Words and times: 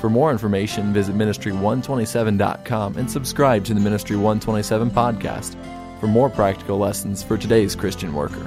For 0.00 0.08
more 0.08 0.32
information, 0.32 0.94
visit 0.94 1.14
ministry127.com 1.14 2.96
and 2.96 3.10
subscribe 3.10 3.66
to 3.66 3.74
the 3.74 3.80
Ministry 3.80 4.16
127 4.16 4.90
podcast 4.90 5.54
for 6.00 6.06
more 6.06 6.30
practical 6.30 6.78
lessons 6.78 7.22
for 7.22 7.36
today's 7.36 7.76
Christian 7.76 8.14
worker. 8.14 8.46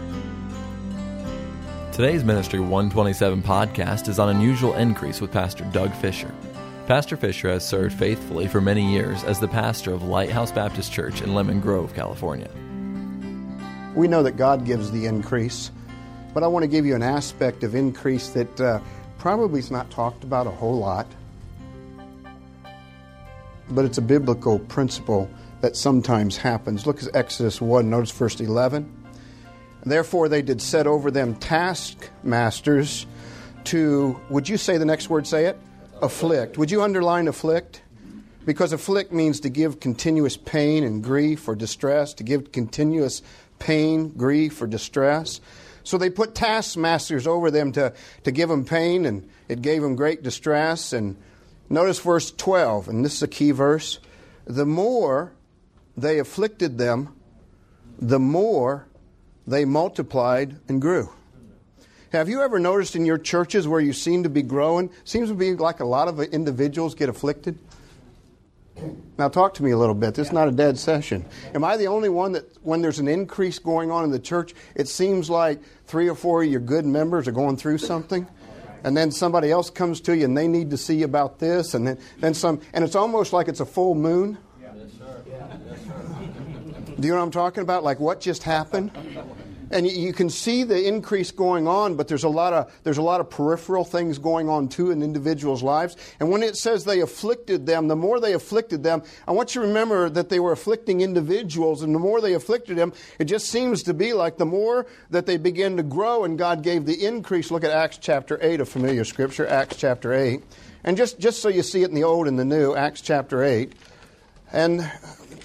Today's 1.91 2.23
Ministry 2.23 2.59
127 2.59 3.44
podcast 3.44 4.08
is 4.08 4.17
on 4.17 4.30
unusual 4.30 4.73
increase 4.73 5.21
with 5.21 5.31
Pastor 5.31 5.63
Doug 5.66 5.94
Fisher. 5.94 6.34
Pastor 6.88 7.16
Fisher 7.16 7.49
has 7.49 7.63
served 7.63 7.99
faithfully 7.99 8.47
for 8.47 8.59
many 8.59 8.91
years 8.91 9.23
as 9.23 9.39
the 9.39 9.47
pastor 9.47 9.94
of 9.94 10.02
Lighthouse 10.02 10.52
Baptist 10.52 10.91
Church 10.91 11.22
in 11.22 11.35
Lemon 11.35 11.61
Grove, 11.61 11.94
California. 11.94 12.49
We 13.94 14.08
know 14.08 14.23
that 14.23 14.38
God 14.38 14.66
gives 14.66 14.89
the 14.89 15.05
increase, 15.05 15.70
but 16.33 16.41
I 16.41 16.47
want 16.47 16.63
to 16.63 16.67
give 16.67 16.88
you 16.88 16.95
an 16.95 17.03
aspect 17.03 17.63
of 17.63 17.75
increase 17.75 18.30
that 18.30 18.59
uh, 18.59 18.80
probably 19.20 19.59
is 19.59 19.70
not 19.70 19.91
talked 19.91 20.23
about 20.23 20.47
a 20.47 20.52
whole 20.52 20.80
lot 20.80 21.05
but 23.70 23.85
it's 23.85 23.98
a 23.98 24.02
biblical 24.02 24.59
principle 24.59 25.30
that 25.62 25.76
sometimes 25.76 26.38
happens. 26.38 26.85
Look 26.85 27.02
at 27.02 27.16
Exodus 27.16 27.62
1, 27.62 27.89
notice 27.89 28.12
verse 28.12 28.39
11. 28.39 28.91
Therefore, 29.86 30.30
they 30.30 30.41
did 30.41 30.61
set 30.61 30.88
over 30.88 31.11
them 31.11 31.36
taskmasters 31.36 33.05
to, 33.66 34.20
would 34.30 34.47
you 34.47 34.58
say 34.58 34.78
the 34.78 34.86
next 34.86 35.09
word, 35.09 35.28
say 35.28 35.45
it? 35.45 35.58
Afflict. 36.02 36.58
Would 36.58 36.72
you 36.72 36.81
underline 36.81 37.28
afflict? 37.28 37.81
Because 38.45 38.73
afflict 38.73 39.11
means 39.14 39.39
to 39.42 39.50
give 39.50 39.80
continuous 39.80 40.36
pain 40.36 40.83
and 40.83 41.03
grief 41.03 41.48
or 41.48 41.55
distress, 41.55 42.14
to 42.16 42.23
give 42.23 42.52
continuous 42.52 43.22
pain, 43.59 44.09
grief, 44.09 44.61
or 44.61 44.67
distress. 44.67 45.39
So 45.83 45.98
they 45.98 46.09
put 46.09 46.36
taskmasters 46.36 47.27
over 47.27 47.52
them 47.52 47.72
to, 47.73 47.94
to 48.23 48.31
give 48.31 48.50
them 48.50 48.66
pain, 48.66 49.05
and 49.05 49.30
it 49.48 49.61
gave 49.61 49.81
them 49.81 49.95
great 49.95 50.23
distress 50.23 50.94
and 50.94 51.16
Notice 51.69 52.00
verse 52.00 52.31
12, 52.31 52.88
and 52.88 53.03
this 53.03 53.16
is 53.16 53.23
a 53.23 53.28
key 53.28 53.52
verse. 53.52 54.00
The 54.45 54.66
more 54.66 55.33
they 55.97 56.20
afflicted 56.20 56.78
them, 56.78 57.16
the 58.00 58.20
more 58.20 58.88
they 59.47 59.66
multiplied 59.66 60.59
and 60.67 60.81
grew. 60.81 61.09
Have 62.11 62.30
you 62.30 62.42
ever 62.44 62.59
noticed 62.59 62.95
in 62.95 63.05
your 63.05 63.17
churches 63.17 63.67
where 63.67 63.80
you 63.80 63.92
seem 63.92 64.23
to 64.23 64.30
be 64.30 64.44
growing, 64.44 64.92
seems 65.03 65.30
to 65.30 65.36
be 65.36 65.55
like 65.55 65.80
a 65.80 65.86
lot 65.86 66.08
of 66.08 66.20
individuals 66.20 66.94
get 66.94 67.09
afflicted? 67.09 67.58
Now, 69.17 69.30
talk 69.30 69.53
to 69.55 69.64
me 69.64 69.72
a 69.72 69.77
little 69.77 69.95
bit. 69.95 70.16
This 70.16 70.27
is 70.27 70.33
not 70.33 70.48
a 70.48 70.52
dead 70.52 70.77
session. 70.77 71.25
Am 71.53 71.64
I 71.64 71.77
the 71.77 71.88
only 71.88 72.09
one 72.09 72.33
that, 72.33 72.45
when 72.64 72.81
there's 72.81 73.00
an 73.00 73.08
increase 73.08 73.59
going 73.59 73.92
on 73.92 74.03
in 74.03 74.11
the 74.11 74.20
church, 74.20 74.53
it 74.75 74.88
seems 74.88 75.30
like 75.30 75.59
three 75.86 76.09
or 76.09 76.16
four 76.16 76.44
of 76.44 76.50
your 76.50 76.59
good 76.59 76.86
members 76.86 77.27
are 77.27 77.31
going 77.31 77.58
through 77.58 77.77
something? 77.77 78.27
And 78.84 78.95
then 78.95 79.12
somebody 79.12 79.52
else 79.52 79.70
comes 79.70 80.02
to 80.02 80.16
you 80.16 80.26
and 80.26 80.38
they 80.38 80.48
need 80.48 80.70
to 80.72 80.78
see 80.78 81.03
about 81.03 81.39
this, 81.39 81.73
and 81.73 81.88
then, 81.88 82.00
then 82.20 82.34
some, 82.34 82.62
and 82.73 82.84
it's 82.84 82.95
almost 82.95 83.34
like 83.34 83.48
it's 83.48 83.59
a 83.59 83.66
full 83.66 83.95
moon. 83.95 84.38
Yeah. 84.62 84.70
Yes, 84.76 84.92
sir. 84.98 85.23
Yeah. 85.28 85.58
Yes, 85.70 85.80
sir. 85.84 86.94
Do 87.00 87.08
you 87.08 87.14
know 87.14 87.20
what 87.20 87.26
I'm 87.26 87.31
talking 87.31 87.64
about? 87.64 87.84
Like 87.84 88.00
what 88.00 88.22
just 88.22 88.44
happened? 88.44 88.92
And 89.73 89.88
you 89.88 90.13
can 90.13 90.29
see 90.29 90.63
the 90.63 90.88
increase 90.88 91.31
going 91.31 91.67
on, 91.67 91.95
but 91.95 92.07
there's 92.07 92.23
a 92.23 92.29
lot 92.29 92.53
of 92.53 92.71
there's 92.83 92.99
a 92.99 93.02
lot 93.02 93.19
of 93.19 93.29
peripheral 93.29 93.83
things 93.83 94.19
going 94.19 94.48
on 94.48 94.70
too 94.70 94.92
in 94.92 95.02
individuals' 95.02 95.64
lives. 95.64 95.98
And 96.20 96.30
when 96.30 96.43
it 96.43 96.55
says 96.55 96.86
they 96.86 97.02
afflicted 97.02 97.65
them, 97.65 97.87
the 97.87 97.95
more 97.95 98.20
they 98.20 98.33
afflicted 98.33 98.83
them, 98.83 99.03
I 99.27 99.31
want 99.31 99.55
you 99.55 99.61
to 99.61 99.67
remember 99.67 100.09
that 100.09 100.30
they 100.30 100.39
were 100.39 100.52
afflicting 100.52 101.02
individuals, 101.02 101.81
and 101.81 101.93
the 101.93 101.99
more 101.99 102.21
they 102.21 102.33
afflicted 102.33 102.77
them, 102.77 102.93
it 103.20 103.25
just 103.25 103.48
seems 103.48 103.83
to 103.83 103.93
be 103.93 104.14
like 104.14 104.37
the 104.37 104.45
more 104.45 104.86
that 105.09 105.25
they 105.25 105.37
begin 105.37 105.77
to 105.77 105.83
grow, 105.83 106.23
and 106.23 106.37
God 106.37 106.61
gave 106.61 106.86
the 106.86 107.05
increase. 107.05 107.52
Look 107.52 107.64
at 107.64 107.71
Acts 107.71 107.98
chapter 107.98 108.37
eight, 108.42 108.61
a 108.61 108.65
familiar 108.65 109.03
scripture, 109.03 109.48
Acts 109.48 109.77
chapter 109.77 110.14
eight, 110.14 110.43
and 110.83 110.95
just 110.95 111.19
just 111.19 111.42
so 111.42 111.49
you 111.49 111.64
see 111.64 111.81
it 111.81 111.89
in 111.89 111.95
the 111.95 112.03
old 112.03 112.27
and 112.27 112.37
the 112.37 112.45
new, 112.45 112.75
Acts 112.75 113.02
chapter 113.02 113.43
eight, 113.43 113.73
and 114.52 114.89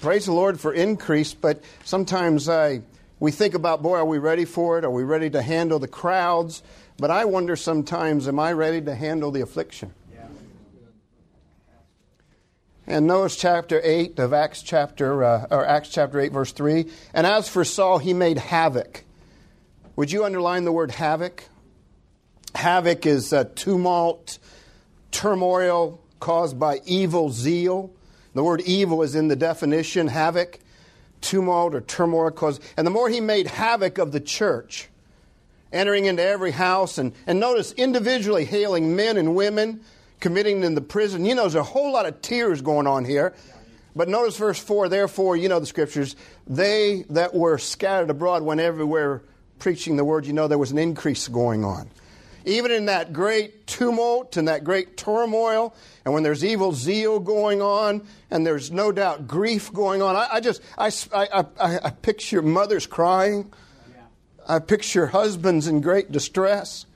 praise 0.01 0.27
the 0.27 0.33
Lord 0.33 0.59
for 0.59 0.73
increase. 0.73 1.33
But 1.33 1.63
sometimes 1.83 2.47
I 2.47 2.81
we 3.19 3.31
think 3.31 3.53
about, 3.53 3.81
boy, 3.81 3.97
are 3.97 4.05
we 4.05 4.17
ready 4.17 4.45
for 4.45 4.77
it? 4.77 4.85
Are 4.85 4.91
we 4.91 5.03
ready 5.03 5.29
to 5.31 5.41
handle 5.41 5.79
the 5.79 5.87
crowds? 5.87 6.63
But 6.97 7.11
I 7.11 7.25
wonder 7.25 7.55
sometimes, 7.55 8.27
am 8.27 8.39
I 8.39 8.53
ready 8.53 8.81
to 8.81 8.95
handle 8.95 9.31
the 9.31 9.41
affliction? 9.41 9.93
And 12.87 13.05
notice 13.05 13.35
chapter 13.35 13.79
8 13.83 14.17
of 14.17 14.33
Acts 14.33 14.63
chapter, 14.63 15.23
uh, 15.23 15.45
or 15.51 15.63
Acts 15.63 15.89
chapter 15.89 16.19
8, 16.19 16.31
verse 16.31 16.51
3. 16.53 16.87
And 17.13 17.27
as 17.27 17.47
for 17.47 17.63
Saul, 17.63 17.99
he 17.99 18.13
made 18.13 18.39
havoc. 18.39 19.03
Would 19.95 20.11
you 20.11 20.25
underline 20.25 20.63
the 20.63 20.71
word 20.71 20.89
havoc? 20.89 21.43
Havoc 22.55 23.05
is 23.05 23.31
a 23.31 23.45
tumult, 23.45 24.39
turmoil 25.11 26.01
caused 26.19 26.57
by 26.57 26.81
evil 26.85 27.29
zeal. 27.29 27.91
The 28.33 28.43
word 28.43 28.61
evil 28.61 29.03
is 29.03 29.13
in 29.13 29.27
the 29.27 29.35
definition, 29.35 30.07
havoc 30.07 30.59
tumult 31.21 31.75
or 31.75 31.81
turmoil 31.81 32.31
caused. 32.31 32.61
And 32.77 32.85
the 32.85 32.91
more 32.91 33.09
he 33.09 33.21
made 33.21 33.47
havoc 33.47 33.97
of 33.97 34.11
the 34.11 34.19
church, 34.19 34.87
entering 35.71 36.05
into 36.05 36.23
every 36.23 36.51
house, 36.51 36.97
and, 36.97 37.13
and 37.27 37.39
notice 37.39 37.71
individually 37.73 38.45
hailing 38.45 38.95
men 38.95 39.17
and 39.17 39.35
women, 39.35 39.81
committing 40.19 40.61
them 40.61 40.75
to 40.75 40.81
prison. 40.81 41.25
You 41.25 41.35
know, 41.35 41.41
there's 41.43 41.55
a 41.55 41.63
whole 41.63 41.93
lot 41.93 42.05
of 42.05 42.21
tears 42.21 42.61
going 42.61 42.87
on 42.87 43.05
here. 43.05 43.33
But 43.95 44.07
notice 44.07 44.37
verse 44.37 44.59
4 44.59 44.87
Therefore, 44.87 45.35
you 45.35 45.49
know 45.49 45.59
the 45.59 45.65
scriptures, 45.65 46.15
they 46.47 47.05
that 47.09 47.33
were 47.33 47.57
scattered 47.57 48.09
abroad 48.09 48.43
went 48.43 48.61
everywhere 48.61 49.21
preaching 49.57 49.97
the 49.97 50.05
word. 50.05 50.25
You 50.25 50.33
know, 50.33 50.47
there 50.47 50.57
was 50.57 50.71
an 50.71 50.77
increase 50.77 51.27
going 51.27 51.65
on 51.65 51.89
even 52.45 52.71
in 52.71 52.85
that 52.85 53.13
great 53.13 53.67
tumult 53.67 54.37
and 54.37 54.47
that 54.47 54.63
great 54.63 54.97
turmoil, 54.97 55.73
and 56.05 56.13
when 56.13 56.23
there's 56.23 56.43
evil 56.43 56.73
zeal 56.73 57.19
going 57.19 57.61
on, 57.61 58.05
and 58.31 58.45
there's 58.45 58.71
no 58.71 58.91
doubt 58.91 59.27
grief 59.27 59.71
going 59.73 60.01
on, 60.01 60.15
I, 60.15 60.27
I 60.33 60.39
just 60.39 60.61
I, 60.77 60.91
I, 61.13 61.45
I, 61.59 61.89
picture 61.89 62.41
mothers 62.41 62.87
crying. 62.87 63.51
I 64.47 64.59
picture 64.59 65.05
husbands 65.05 65.67
in 65.67 65.81
great 65.81 66.11
distress. 66.11 66.87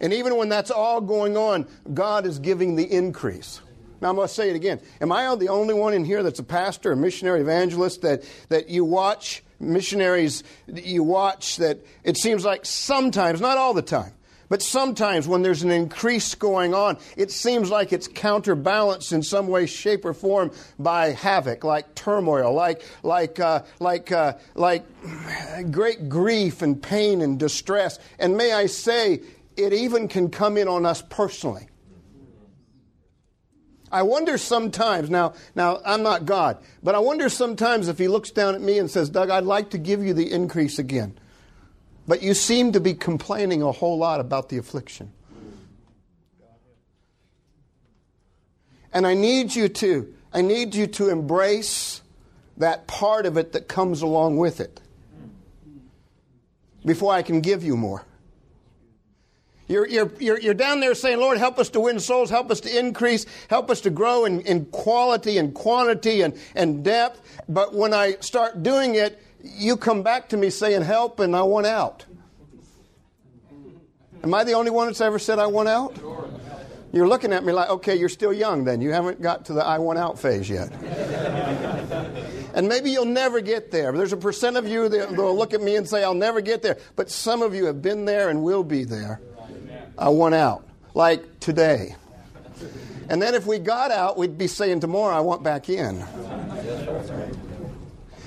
And 0.00 0.12
even 0.12 0.36
when 0.36 0.48
that's 0.48 0.70
all 0.70 1.00
going 1.00 1.36
on, 1.36 1.68
God 1.94 2.26
is 2.26 2.38
giving 2.40 2.74
the 2.74 2.84
increase. 2.84 3.60
Now, 4.00 4.10
I 4.10 4.12
must 4.12 4.34
say 4.34 4.50
it 4.50 4.56
again. 4.56 4.80
Am 5.00 5.10
I 5.10 5.34
the 5.36 5.48
only 5.48 5.72
one 5.72 5.94
in 5.94 6.04
here 6.04 6.22
that's 6.22 6.38
a 6.38 6.44
pastor, 6.44 6.92
a 6.92 6.96
missionary 6.96 7.40
evangelist, 7.40 8.02
that, 8.02 8.24
that 8.48 8.68
you 8.68 8.84
watch 8.84 9.42
missionaries, 9.58 10.42
you 10.66 11.02
watch 11.02 11.56
that 11.56 11.78
it 12.04 12.16
seems 12.16 12.44
like 12.44 12.66
sometimes, 12.66 13.40
not 13.40 13.56
all 13.56 13.72
the 13.72 13.82
time, 13.82 14.12
but 14.48 14.62
sometimes 14.62 15.26
when 15.26 15.42
there's 15.42 15.62
an 15.62 15.70
increase 15.70 16.34
going 16.34 16.74
on, 16.74 16.98
it 17.16 17.30
seems 17.30 17.70
like 17.70 17.92
it's 17.92 18.08
counterbalanced 18.08 19.12
in 19.12 19.22
some 19.22 19.48
way, 19.48 19.66
shape, 19.66 20.04
or 20.04 20.14
form 20.14 20.52
by 20.78 21.10
havoc, 21.10 21.64
like 21.64 21.94
turmoil, 21.94 22.52
like, 22.52 22.84
like, 23.02 23.40
uh, 23.40 23.62
like, 23.80 24.12
uh, 24.12 24.34
like 24.54 24.84
great 25.70 26.08
grief 26.08 26.62
and 26.62 26.80
pain 26.82 27.20
and 27.22 27.38
distress. 27.38 27.98
And 28.18 28.36
may 28.36 28.52
I 28.52 28.66
say, 28.66 29.20
it 29.56 29.72
even 29.72 30.08
can 30.08 30.30
come 30.30 30.56
in 30.56 30.68
on 30.68 30.86
us 30.86 31.02
personally. 31.02 31.68
I 33.90 34.02
wonder 34.02 34.36
sometimes, 34.36 35.10
now, 35.10 35.34
now 35.54 35.80
I'm 35.84 36.02
not 36.02 36.24
God, 36.24 36.58
but 36.82 36.94
I 36.94 36.98
wonder 36.98 37.28
sometimes 37.28 37.88
if 37.88 37.98
He 37.98 38.08
looks 38.08 38.30
down 38.30 38.54
at 38.54 38.60
me 38.60 38.78
and 38.78 38.90
says, 38.90 39.08
Doug, 39.08 39.30
I'd 39.30 39.44
like 39.44 39.70
to 39.70 39.78
give 39.78 40.04
you 40.04 40.12
the 40.12 40.30
increase 40.30 40.78
again. 40.78 41.18
But 42.08 42.22
you 42.22 42.34
seem 42.34 42.72
to 42.72 42.80
be 42.80 42.94
complaining 42.94 43.62
a 43.62 43.72
whole 43.72 43.98
lot 43.98 44.20
about 44.20 44.48
the 44.48 44.58
affliction. 44.58 45.12
And 48.92 49.06
I 49.06 49.14
need 49.14 49.54
you 49.54 49.68
to, 49.68 50.14
I 50.32 50.40
need 50.40 50.74
you 50.74 50.86
to 50.86 51.10
embrace 51.10 52.00
that 52.56 52.86
part 52.86 53.26
of 53.26 53.36
it 53.36 53.52
that 53.52 53.68
comes 53.68 54.02
along 54.02 54.38
with 54.38 54.60
it 54.60 54.80
before 56.84 57.12
I 57.12 57.22
can 57.22 57.40
give 57.40 57.62
you 57.62 57.76
more. 57.76 58.06
You're, 59.68 59.86
you're, 59.88 60.12
you're, 60.20 60.40
you're 60.40 60.54
down 60.54 60.78
there 60.78 60.94
saying, 60.94 61.18
Lord, 61.18 61.38
help 61.38 61.58
us 61.58 61.68
to 61.70 61.80
win 61.80 61.98
souls, 61.98 62.30
help 62.30 62.50
us 62.52 62.60
to 62.60 62.78
increase, 62.78 63.26
help 63.50 63.68
us 63.68 63.80
to 63.82 63.90
grow 63.90 64.24
in, 64.24 64.40
in 64.42 64.66
quality 64.66 65.38
and 65.38 65.52
quantity 65.52 66.22
and, 66.22 66.38
and 66.54 66.84
depth. 66.84 67.20
But 67.48 67.74
when 67.74 67.92
I 67.92 68.12
start 68.20 68.62
doing 68.62 68.94
it, 68.94 69.20
you 69.54 69.76
come 69.76 70.02
back 70.02 70.28
to 70.30 70.36
me 70.36 70.50
saying, 70.50 70.82
Help, 70.82 71.20
and 71.20 71.34
I 71.36 71.42
want 71.42 71.66
out. 71.66 72.04
Am 74.22 74.34
I 74.34 74.44
the 74.44 74.54
only 74.54 74.70
one 74.70 74.86
that's 74.88 75.00
ever 75.00 75.18
said, 75.18 75.38
I 75.38 75.46
want 75.46 75.68
out? 75.68 75.98
You're 76.92 77.08
looking 77.08 77.32
at 77.32 77.44
me 77.44 77.52
like, 77.52 77.68
okay, 77.68 77.94
you're 77.94 78.08
still 78.08 78.32
young 78.32 78.64
then. 78.64 78.80
You 78.80 78.90
haven't 78.92 79.20
got 79.20 79.44
to 79.46 79.52
the 79.52 79.64
I 79.64 79.78
want 79.78 79.98
out 79.98 80.18
phase 80.18 80.48
yet. 80.48 80.72
And 82.54 82.68
maybe 82.68 82.90
you'll 82.90 83.04
never 83.04 83.40
get 83.40 83.70
there. 83.70 83.92
There's 83.92 84.14
a 84.14 84.16
percent 84.16 84.56
of 84.56 84.66
you 84.66 84.88
that 84.88 85.12
will 85.12 85.36
look 85.36 85.52
at 85.52 85.60
me 85.60 85.76
and 85.76 85.86
say, 85.86 86.02
I'll 86.02 86.14
never 86.14 86.40
get 86.40 86.62
there. 86.62 86.78
But 86.96 87.10
some 87.10 87.42
of 87.42 87.54
you 87.54 87.66
have 87.66 87.82
been 87.82 88.06
there 88.06 88.30
and 88.30 88.42
will 88.42 88.64
be 88.64 88.84
there. 88.84 89.20
I 89.98 90.08
want 90.08 90.34
out. 90.34 90.66
Like 90.94 91.38
today. 91.38 91.94
And 93.10 93.20
then 93.20 93.34
if 93.34 93.46
we 93.46 93.58
got 93.58 93.90
out, 93.90 94.16
we'd 94.16 94.38
be 94.38 94.46
saying 94.46 94.80
tomorrow, 94.80 95.14
I 95.14 95.20
want 95.20 95.42
back 95.42 95.68
in. 95.68 96.02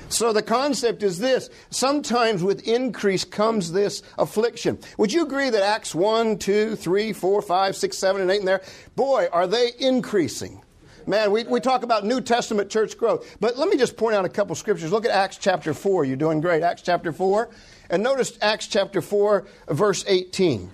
So 0.09 0.33
the 0.33 0.41
concept 0.41 1.03
is 1.03 1.19
this 1.19 1.49
sometimes 1.69 2.43
with 2.43 2.67
increase 2.67 3.23
comes 3.23 3.71
this 3.71 4.01
affliction. 4.17 4.79
Would 4.97 5.13
you 5.13 5.23
agree 5.23 5.49
that 5.49 5.61
Acts 5.61 5.93
1, 5.93 6.39
2, 6.39 6.75
3, 6.75 7.13
4, 7.13 7.41
5, 7.41 7.75
6, 7.75 7.97
7, 7.97 8.21
and 8.21 8.31
8 8.31 8.39
in 8.39 8.45
there, 8.45 8.61
boy, 8.95 9.27
are 9.31 9.47
they 9.47 9.71
increasing? 9.79 10.61
Man, 11.05 11.31
we, 11.31 11.43
we 11.43 11.59
talk 11.59 11.83
about 11.83 12.05
New 12.05 12.21
Testament 12.21 12.69
church 12.69 12.97
growth. 12.97 13.37
But 13.39 13.57
let 13.57 13.69
me 13.69 13.77
just 13.77 13.97
point 13.97 14.15
out 14.15 14.25
a 14.25 14.29
couple 14.29 14.53
scriptures. 14.55 14.91
Look 14.91 15.05
at 15.05 15.11
Acts 15.11 15.37
chapter 15.37 15.73
4. 15.73 16.05
You're 16.05 16.17
doing 16.17 16.41
great. 16.41 16.61
Acts 16.61 16.81
chapter 16.81 17.11
4. 17.11 17.49
And 17.89 18.03
notice 18.03 18.37
Acts 18.41 18.67
chapter 18.67 19.01
4, 19.01 19.47
verse 19.69 20.05
18. 20.07 20.69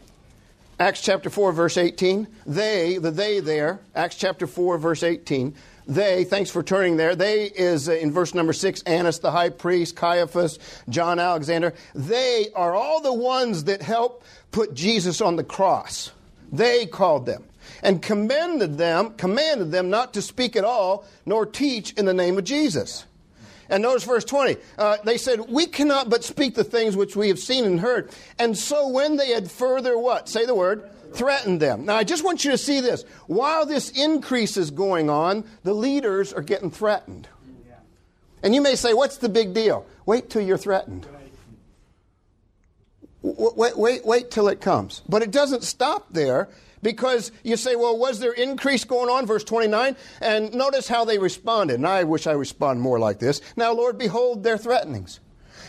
Acts 0.78 1.02
chapter 1.02 1.30
4, 1.30 1.54
verse 1.54 1.78
18. 1.78 2.28
They, 2.46 2.98
the 2.98 3.12
they 3.12 3.40
there, 3.40 3.80
Acts 3.96 4.16
chapter 4.16 4.46
4, 4.46 4.78
verse 4.78 5.04
18. 5.04 5.56
They, 5.88 6.24
thanks 6.24 6.50
for 6.50 6.64
turning 6.64 6.98
there. 6.98 7.16
They 7.16 7.46
is 7.46 7.88
uh, 7.88 7.94
in 7.94 8.12
verse 8.12 8.34
number 8.34 8.54
6, 8.54 8.82
Annas 8.84 9.20
the 9.20 9.32
high 9.32 9.50
priest, 9.50 9.96
Caiaphas, 9.96 10.58
John 10.90 11.20
Alexander. 11.20 11.74
They 11.94 12.48
are 12.56 12.74
all 12.74 13.02
the 13.02 13.14
ones 13.14 13.66
that 13.66 13.82
helped 13.84 14.26
put 14.52 14.74
Jesus 14.74 15.22
on 15.22 15.36
the 15.36 15.44
cross. 15.44 16.12
They 16.52 16.88
called 16.88 17.26
them 17.26 17.44
and 17.84 18.02
commanded 18.02 18.78
them, 18.78 19.14
commanded 19.14 19.72
them 19.72 19.90
not 19.90 20.14
to 20.14 20.22
speak 20.22 20.56
at 20.56 20.64
all, 20.64 21.06
nor 21.26 21.46
teach 21.46 21.94
in 21.94 22.06
the 22.06 22.14
name 22.14 22.38
of 22.38 22.44
Jesus. 22.44 23.06
And 23.70 23.84
notice 23.84 24.04
verse 24.04 24.26
20. 24.26 24.58
Uh, 24.78 24.98
they 25.04 25.18
said, 25.18 25.40
We 25.50 25.66
cannot 25.66 26.10
but 26.10 26.24
speak 26.24 26.56
the 26.56 26.64
things 26.64 26.96
which 26.96 27.16
we 27.16 27.30
have 27.30 27.40
seen 27.40 27.66
and 27.66 27.80
heard. 27.80 28.12
And 28.38 28.58
so 28.58 28.88
when 28.88 29.18
they 29.18 29.30
had 29.30 29.50
further 29.50 29.98
what? 29.98 30.30
Say 30.30 30.46
the 30.46 30.56
word. 30.56 30.90
Threatened 31.16 31.62
them. 31.62 31.86
Now 31.86 31.96
I 31.96 32.04
just 32.04 32.24
want 32.24 32.46
you 32.46 32.52
to 32.52 32.58
see 32.58 32.82
this. 32.82 33.04
While 33.28 33.66
this 33.66 33.90
increase 33.90 34.58
is 34.58 34.72
going 34.72 35.10
on, 35.10 35.46
the 35.64 35.74
leaders 35.74 36.34
are 36.34 36.42
getting 36.42 36.72
threatened. 36.72 37.28
And 38.44 38.54
you 38.54 38.62
may 38.62 38.76
say, 38.76 38.94
What's 38.94 39.18
the 39.18 39.30
big 39.30 39.54
deal? 39.54 39.86
Wait 40.06 40.30
till 40.30 40.42
you're 40.42 40.58
threatened. 40.58 41.08
Wait, 43.22 43.76
wait, 43.76 44.06
wait 44.06 44.30
till 44.30 44.48
it 44.50 44.62
comes. 44.62 45.02
But 45.10 45.24
it 45.24 45.32
doesn't 45.32 45.64
stop 45.64 46.08
there 46.12 46.48
because 46.84 47.32
you 47.44 47.58
say, 47.58 47.76
well, 47.76 47.98
was 47.98 48.20
there 48.20 48.32
increase 48.32 48.84
going 48.84 49.10
on? 49.10 49.26
Verse 49.26 49.44
29. 49.44 49.96
And 50.22 50.54
notice 50.54 50.88
how 50.88 51.06
they 51.06 51.18
responded. 51.18 51.74
And 51.78 51.88
I 51.88 52.04
wish 52.04 52.28
I 52.28 52.34
respond 52.34 52.80
more 52.80 53.00
like 53.00 53.18
this. 53.18 53.42
Now, 53.56 53.74
Lord, 53.74 53.98
behold 53.98 54.44
their 54.44 54.60
threatenings. 54.60 55.20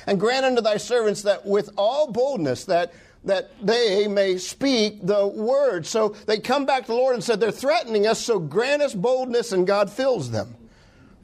And 0.06 0.20
grant 0.20 0.44
unto 0.44 0.60
thy 0.60 0.76
servants 0.76 1.22
that 1.22 1.46
with 1.46 1.70
all 1.78 2.12
boldness 2.12 2.66
that 2.66 2.92
that 3.26 3.50
they 3.64 4.08
may 4.08 4.38
speak 4.38 5.04
the 5.04 5.26
word. 5.26 5.84
So 5.86 6.10
they 6.26 6.38
come 6.38 6.64
back 6.64 6.82
to 6.82 6.88
the 6.88 6.94
Lord 6.94 7.14
and 7.14 7.22
said, 7.22 7.40
They're 7.40 7.50
threatening 7.50 8.06
us, 8.06 8.24
so 8.24 8.38
grant 8.38 8.82
us 8.82 8.94
boldness, 8.94 9.52
and 9.52 9.66
God 9.66 9.90
fills 9.90 10.30
them. 10.30 10.56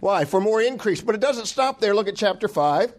Why? 0.01 0.25
For 0.25 0.41
more 0.41 0.61
increase. 0.61 1.01
But 1.01 1.15
it 1.15 1.21
doesn't 1.21 1.47
stop 1.47 1.81
there. 1.81 1.95
Look 1.95 2.09
at 2.09 2.17
chapter 2.17 2.49
5. 2.49 2.93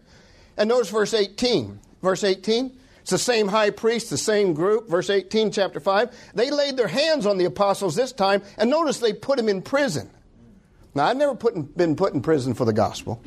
And 0.56 0.68
notice 0.68 0.90
verse 0.90 1.14
18. 1.14 1.78
Verse 2.02 2.24
18. 2.24 2.78
It's 3.02 3.10
the 3.10 3.18
same 3.18 3.48
high 3.48 3.68
priest, 3.68 4.08
the 4.08 4.16
same 4.16 4.54
group. 4.54 4.88
Verse 4.88 5.10
18, 5.10 5.52
chapter 5.52 5.78
5. 5.78 6.32
They 6.34 6.50
laid 6.50 6.78
their 6.78 6.88
hands 6.88 7.26
on 7.26 7.36
the 7.36 7.44
apostles 7.44 7.94
this 7.94 8.12
time, 8.12 8.42
and 8.56 8.70
notice 8.70 8.98
they 8.98 9.12
put 9.12 9.38
him 9.38 9.50
in 9.50 9.60
prison. 9.60 10.08
Now, 10.94 11.06
I've 11.06 11.18
never 11.18 11.34
put 11.34 11.54
in, 11.54 11.64
been 11.64 11.96
put 11.96 12.14
in 12.14 12.22
prison 12.22 12.54
for 12.54 12.64
the 12.64 12.72
gospel. 12.72 13.20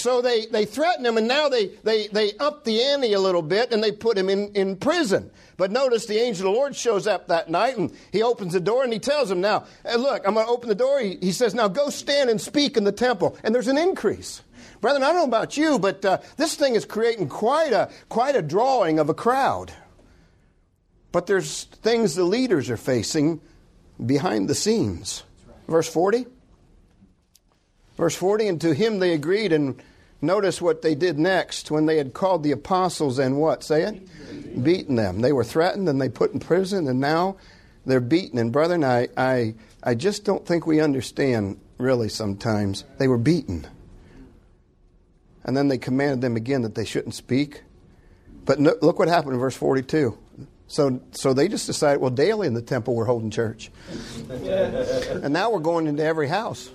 So 0.00 0.22
they, 0.22 0.46
they 0.46 0.64
threaten 0.64 1.04
him, 1.04 1.16
and 1.16 1.28
now 1.28 1.48
they, 1.48 1.68
they, 1.84 2.08
they 2.08 2.32
up 2.38 2.64
the 2.64 2.82
ante 2.82 3.12
a 3.12 3.20
little 3.20 3.42
bit, 3.42 3.72
and 3.72 3.82
they 3.82 3.92
put 3.92 4.16
him 4.16 4.28
in, 4.28 4.52
in 4.54 4.76
prison. 4.76 5.30
But 5.56 5.70
notice 5.70 6.06
the 6.06 6.18
angel 6.18 6.48
of 6.48 6.54
the 6.54 6.58
Lord 6.58 6.74
shows 6.74 7.06
up 7.06 7.28
that 7.28 7.50
night, 7.50 7.76
and 7.76 7.92
he 8.12 8.22
opens 8.22 8.54
the 8.54 8.60
door, 8.60 8.82
and 8.82 8.92
he 8.92 8.98
tells 8.98 9.30
him, 9.30 9.40
Now, 9.40 9.64
look, 9.84 10.26
I'm 10.26 10.34
going 10.34 10.46
to 10.46 10.52
open 10.52 10.68
the 10.68 10.74
door. 10.74 11.00
He, 11.00 11.18
he 11.20 11.32
says, 11.32 11.54
Now 11.54 11.68
go 11.68 11.90
stand 11.90 12.30
and 12.30 12.40
speak 12.40 12.76
in 12.76 12.84
the 12.84 12.92
temple. 12.92 13.36
And 13.44 13.54
there's 13.54 13.68
an 13.68 13.76
increase. 13.76 14.42
Brethren, 14.80 15.02
I 15.02 15.08
don't 15.08 15.16
know 15.16 15.24
about 15.24 15.58
you, 15.58 15.78
but 15.78 16.02
uh, 16.04 16.18
this 16.38 16.54
thing 16.54 16.74
is 16.74 16.86
creating 16.86 17.28
quite 17.28 17.72
a, 17.72 17.90
quite 18.08 18.36
a 18.36 18.42
drawing 18.42 18.98
of 18.98 19.10
a 19.10 19.14
crowd. 19.14 19.72
But 21.12 21.26
there's 21.26 21.64
things 21.64 22.14
the 22.14 22.24
leaders 22.24 22.70
are 22.70 22.78
facing 22.78 23.40
behind 24.04 24.48
the 24.48 24.54
scenes. 24.54 25.24
Verse 25.68 25.88
40. 25.88 26.26
Verse 27.96 28.16
40, 28.16 28.48
and 28.48 28.60
to 28.62 28.72
him 28.72 28.98
they 28.98 29.12
agreed, 29.12 29.52
and 29.52 29.82
notice 30.20 30.60
what 30.60 30.82
they 30.82 30.94
did 30.94 31.18
next 31.18 31.70
when 31.70 31.86
they 31.86 31.96
had 31.96 32.12
called 32.12 32.42
the 32.42 32.52
apostles 32.52 33.18
and 33.18 33.38
what? 33.38 33.62
Say 33.62 33.82
it? 33.82 34.62
Beaten 34.62 34.96
them. 34.96 35.20
They 35.20 35.32
were 35.32 35.44
threatened 35.44 35.88
and 35.88 36.00
they 36.00 36.08
put 36.08 36.32
in 36.32 36.40
prison, 36.40 36.88
and 36.88 37.00
now 37.00 37.36
they're 37.86 38.00
beaten. 38.00 38.38
And 38.38 38.52
brethren, 38.52 38.84
I, 38.84 39.08
I, 39.16 39.54
I 39.82 39.94
just 39.94 40.24
don't 40.24 40.46
think 40.46 40.66
we 40.66 40.80
understand 40.80 41.60
really 41.78 42.08
sometimes. 42.08 42.84
They 42.98 43.08
were 43.08 43.18
beaten. 43.18 43.66
And 45.44 45.56
then 45.56 45.68
they 45.68 45.78
commanded 45.78 46.20
them 46.20 46.36
again 46.36 46.62
that 46.62 46.74
they 46.74 46.84
shouldn't 46.84 47.14
speak. 47.14 47.62
But 48.44 48.60
no, 48.60 48.74
look 48.82 48.98
what 48.98 49.08
happened 49.08 49.34
in 49.34 49.40
verse 49.40 49.56
42. 49.56 50.16
So, 50.66 51.00
so 51.12 51.34
they 51.34 51.48
just 51.48 51.66
decided, 51.66 52.00
well, 52.00 52.10
daily 52.10 52.46
in 52.46 52.54
the 52.54 52.62
temple 52.62 52.94
we're 52.94 53.04
holding 53.04 53.30
church. 53.30 53.70
and 54.30 55.32
now 55.32 55.50
we're 55.50 55.58
going 55.58 55.86
into 55.86 56.04
every 56.04 56.28
house. 56.28 56.70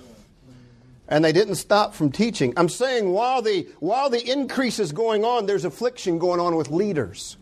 And 1.07 1.23
they 1.23 1.31
didn't 1.31 1.55
stop 1.55 1.93
from 1.93 2.11
teaching. 2.11 2.53
I'm 2.57 2.69
saying 2.69 3.11
while 3.11 3.41
the, 3.41 3.67
while 3.79 4.09
the 4.09 4.23
increase 4.23 4.79
is 4.79 4.91
going 4.91 5.23
on, 5.23 5.45
there's 5.45 5.65
affliction 5.65 6.17
going 6.17 6.39
on 6.39 6.55
with 6.55 6.71
leaders. 6.71 7.37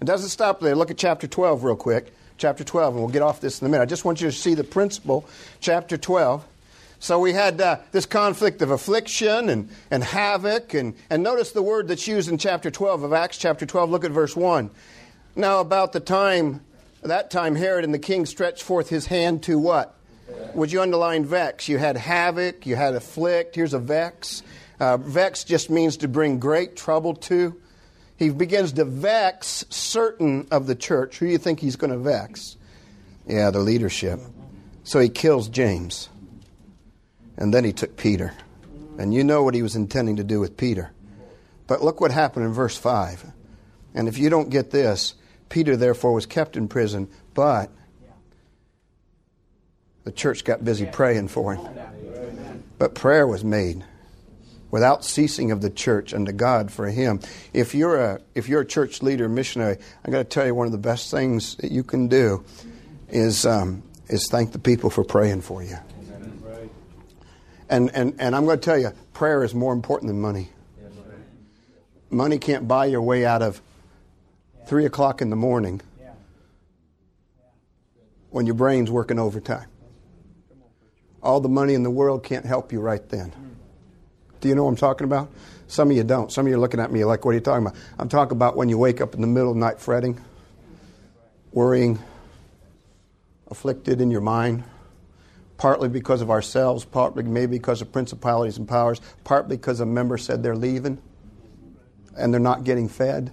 It 0.00 0.04
doesn't 0.04 0.28
stop 0.28 0.60
there. 0.60 0.74
Look 0.74 0.90
at 0.90 0.98
chapter 0.98 1.26
12 1.26 1.64
real 1.64 1.76
quick. 1.76 2.12
Chapter 2.38 2.64
12, 2.64 2.94
and 2.94 3.02
we'll 3.02 3.12
get 3.12 3.22
off 3.22 3.40
this 3.40 3.62
in 3.62 3.66
a 3.66 3.70
minute. 3.70 3.82
I 3.82 3.86
just 3.86 4.04
want 4.04 4.20
you 4.20 4.28
to 4.28 4.36
see 4.36 4.52
the 4.52 4.64
principle. 4.64 5.26
Chapter 5.60 5.96
12. 5.96 6.46
So 6.98 7.18
we 7.18 7.32
had 7.32 7.60
uh, 7.60 7.78
this 7.92 8.04
conflict 8.04 8.60
of 8.60 8.70
affliction 8.70 9.48
and, 9.48 9.70
and 9.90 10.04
havoc. 10.04 10.74
And, 10.74 10.94
and 11.08 11.22
notice 11.22 11.52
the 11.52 11.62
word 11.62 11.88
that's 11.88 12.06
used 12.06 12.28
in 12.28 12.36
chapter 12.36 12.70
12 12.70 13.04
of 13.04 13.12
Acts 13.14 13.38
chapter 13.38 13.64
12. 13.64 13.90
Look 13.90 14.04
at 14.04 14.10
verse 14.10 14.36
1. 14.36 14.70
Now, 15.34 15.60
about 15.60 15.92
the 15.92 16.00
time, 16.00 16.60
that 17.02 17.30
time, 17.30 17.54
Herod 17.54 17.84
and 17.84 17.94
the 17.94 17.98
king 17.98 18.26
stretched 18.26 18.62
forth 18.62 18.88
his 18.88 19.06
hand 19.06 19.42
to 19.44 19.58
what? 19.58 19.94
Would 20.54 20.72
you 20.72 20.82
underline 20.82 21.24
vex? 21.24 21.68
You 21.68 21.78
had 21.78 21.96
havoc, 21.96 22.66
you 22.66 22.76
had 22.76 22.94
afflict. 22.94 23.54
Here's 23.54 23.74
a 23.74 23.78
vex. 23.78 24.42
Uh, 24.80 24.96
vex 24.96 25.44
just 25.44 25.70
means 25.70 25.98
to 25.98 26.08
bring 26.08 26.38
great 26.38 26.76
trouble 26.76 27.14
to. 27.14 27.60
He 28.16 28.30
begins 28.30 28.72
to 28.72 28.84
vex 28.84 29.64
certain 29.68 30.48
of 30.50 30.66
the 30.66 30.74
church. 30.74 31.18
Who 31.18 31.26
do 31.26 31.32
you 31.32 31.38
think 31.38 31.60
he's 31.60 31.76
going 31.76 31.92
to 31.92 31.98
vex? 31.98 32.56
Yeah, 33.26 33.50
the 33.50 33.58
leadership. 33.58 34.20
So 34.84 35.00
he 35.00 35.08
kills 35.08 35.48
James. 35.48 36.08
And 37.36 37.52
then 37.52 37.64
he 37.64 37.72
took 37.72 37.96
Peter. 37.96 38.32
And 38.98 39.12
you 39.12 39.24
know 39.24 39.42
what 39.42 39.54
he 39.54 39.62
was 39.62 39.76
intending 39.76 40.16
to 40.16 40.24
do 40.24 40.40
with 40.40 40.56
Peter. 40.56 40.90
But 41.66 41.82
look 41.82 42.00
what 42.00 42.10
happened 42.10 42.46
in 42.46 42.52
verse 42.52 42.76
5. 42.76 43.26
And 43.94 44.08
if 44.08 44.18
you 44.18 44.30
don't 44.30 44.48
get 44.48 44.70
this, 44.70 45.14
Peter 45.48 45.76
therefore 45.76 46.12
was 46.12 46.26
kept 46.26 46.56
in 46.56 46.68
prison, 46.68 47.08
but 47.34 47.70
the 50.06 50.12
church 50.12 50.44
got 50.44 50.64
busy 50.64 50.86
praying 50.86 51.26
for 51.26 51.56
him. 51.56 51.68
But 52.78 52.94
prayer 52.94 53.26
was 53.26 53.42
made 53.42 53.84
without 54.70 55.04
ceasing 55.04 55.50
of 55.50 55.60
the 55.62 55.68
church 55.68 56.14
unto 56.14 56.30
God 56.30 56.70
for 56.70 56.86
him. 56.86 57.18
If 57.52 57.74
you're 57.74 57.96
a 57.96 58.20
if 58.36 58.48
you're 58.48 58.60
a 58.60 58.66
church 58.66 59.02
leader, 59.02 59.28
missionary, 59.28 59.78
I 60.04 60.10
got 60.12 60.18
to 60.18 60.24
tell 60.24 60.46
you 60.46 60.54
one 60.54 60.66
of 60.66 60.72
the 60.72 60.78
best 60.78 61.10
things 61.10 61.56
that 61.56 61.72
you 61.72 61.82
can 61.82 62.06
do 62.06 62.44
is 63.08 63.44
um, 63.44 63.82
is 64.06 64.28
thank 64.30 64.52
the 64.52 64.60
people 64.60 64.90
for 64.90 65.02
praying 65.02 65.40
for 65.40 65.60
you. 65.64 65.76
And, 67.68 67.90
and, 67.92 68.14
and 68.20 68.36
I'm 68.36 68.44
going 68.44 68.60
to 68.60 68.64
tell 68.64 68.78
you, 68.78 68.92
prayer 69.12 69.42
is 69.42 69.52
more 69.52 69.72
important 69.72 70.08
than 70.08 70.20
money. 70.20 70.50
Money 72.10 72.38
can't 72.38 72.68
buy 72.68 72.86
your 72.86 73.02
way 73.02 73.26
out 73.26 73.42
of 73.42 73.60
3 74.68 74.84
o'clock 74.84 75.20
in 75.20 75.30
the 75.30 75.36
morning 75.36 75.80
when 78.30 78.46
your 78.46 78.54
brain's 78.54 78.88
working 78.88 79.18
overtime. 79.18 79.66
All 81.26 81.40
the 81.40 81.48
money 81.48 81.74
in 81.74 81.82
the 81.82 81.90
world 81.90 82.22
can't 82.22 82.46
help 82.46 82.72
you 82.72 82.80
right 82.80 83.06
then. 83.08 83.32
Do 84.40 84.48
you 84.48 84.54
know 84.54 84.64
what 84.64 84.70
I'm 84.70 84.76
talking 84.76 85.04
about? 85.04 85.28
Some 85.66 85.90
of 85.90 85.96
you 85.96 86.04
don't. 86.04 86.30
Some 86.30 86.46
of 86.46 86.50
you 86.50 86.56
are 86.56 86.60
looking 86.60 86.78
at 86.78 86.92
me 86.92 87.04
like, 87.04 87.24
what 87.24 87.32
are 87.32 87.34
you 87.34 87.40
talking 87.40 87.66
about? 87.66 87.78
I'm 87.98 88.08
talking 88.08 88.36
about 88.36 88.56
when 88.56 88.68
you 88.68 88.78
wake 88.78 89.00
up 89.00 89.14
in 89.14 89.20
the 89.20 89.26
middle 89.26 89.50
of 89.50 89.56
the 89.56 89.60
night 89.60 89.80
fretting, 89.80 90.20
worrying, 91.52 91.98
afflicted 93.50 94.00
in 94.00 94.10
your 94.10 94.20
mind 94.20 94.62
partly 95.58 95.88
because 95.88 96.20
of 96.20 96.30
ourselves, 96.30 96.84
partly 96.84 97.22
maybe 97.22 97.58
because 97.58 97.80
of 97.80 97.90
principalities 97.92 98.58
and 98.58 98.68
powers, 98.68 99.00
partly 99.24 99.56
because 99.56 99.80
a 99.80 99.86
member 99.86 100.18
said 100.18 100.42
they're 100.42 100.56
leaving 100.56 101.00
and 102.16 102.32
they're 102.32 102.40
not 102.40 102.64
getting 102.64 102.88
fed. 102.88 103.32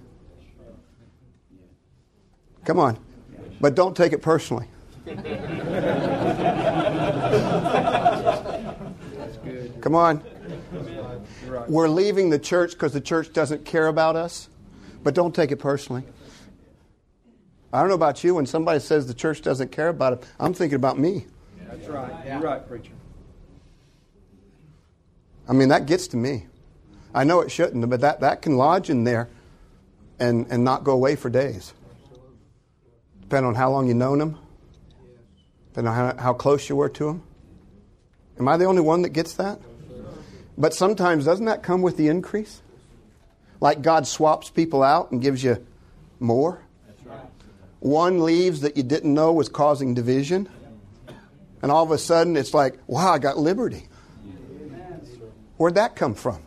Come 2.64 2.78
on. 2.78 2.98
But 3.60 3.74
don't 3.74 3.96
take 3.96 4.12
it 4.12 4.22
personally. 4.22 4.68
Come 9.84 9.96
on. 9.96 10.24
we're 11.68 11.88
leaving 11.88 12.30
the 12.30 12.38
church 12.38 12.72
because 12.72 12.94
the 12.94 13.02
church 13.02 13.34
doesn't 13.34 13.66
care 13.66 13.86
about 13.86 14.16
us, 14.16 14.48
but 15.02 15.14
don't 15.14 15.34
take 15.34 15.50
it 15.50 15.58
personally. 15.58 16.04
I 17.70 17.80
don't 17.80 17.90
know 17.90 17.94
about 17.94 18.24
you. 18.24 18.34
When 18.34 18.46
somebody 18.46 18.80
says 18.80 19.06
the 19.06 19.12
church 19.12 19.42
doesn't 19.42 19.72
care 19.72 19.88
about 19.88 20.14
it, 20.14 20.26
I'm 20.40 20.54
thinking 20.54 20.76
about 20.76 20.98
me. 20.98 21.26
That's 21.68 21.86
right. 21.88 22.26
You're 22.26 22.40
right, 22.40 22.66
preacher. 22.66 22.92
I 25.46 25.52
mean, 25.52 25.68
that 25.68 25.84
gets 25.84 26.08
to 26.08 26.16
me. 26.16 26.46
I 27.14 27.24
know 27.24 27.42
it 27.42 27.50
shouldn't, 27.50 27.86
but 27.90 28.00
that, 28.00 28.20
that 28.20 28.40
can 28.40 28.56
lodge 28.56 28.88
in 28.88 29.04
there 29.04 29.28
and, 30.18 30.46
and 30.48 30.64
not 30.64 30.84
go 30.84 30.92
away 30.92 31.14
for 31.14 31.28
days. 31.28 31.74
Depending 33.20 33.48
on 33.48 33.54
how 33.54 33.70
long 33.70 33.86
you've 33.88 33.98
known 33.98 34.18
them, 34.18 34.38
depending 35.68 35.92
on 35.92 36.16
how, 36.16 36.22
how 36.22 36.32
close 36.32 36.70
you 36.70 36.76
were 36.76 36.88
to 36.88 37.04
them. 37.04 37.22
Am 38.38 38.48
I 38.48 38.56
the 38.56 38.64
only 38.64 38.80
one 38.80 39.02
that 39.02 39.10
gets 39.10 39.34
that? 39.34 39.60
But 40.56 40.74
sometimes, 40.74 41.24
doesn't 41.24 41.46
that 41.46 41.62
come 41.62 41.82
with 41.82 41.96
the 41.96 42.08
increase? 42.08 42.62
Like 43.60 43.82
God 43.82 44.06
swaps 44.06 44.50
people 44.50 44.82
out 44.82 45.10
and 45.10 45.20
gives 45.20 45.42
you 45.42 45.64
more? 46.20 46.60
One 47.80 48.24
leaves 48.24 48.62
that 48.62 48.76
you 48.76 48.82
didn't 48.82 49.12
know 49.12 49.32
was 49.32 49.48
causing 49.48 49.94
division. 49.94 50.48
And 51.60 51.70
all 51.70 51.82
of 51.82 51.90
a 51.90 51.98
sudden, 51.98 52.36
it's 52.36 52.54
like, 52.54 52.78
wow, 52.86 53.12
I 53.12 53.18
got 53.18 53.38
liberty. 53.38 53.88
Where'd 55.56 55.74
that 55.74 55.96
come 55.96 56.14
from? 56.14 56.42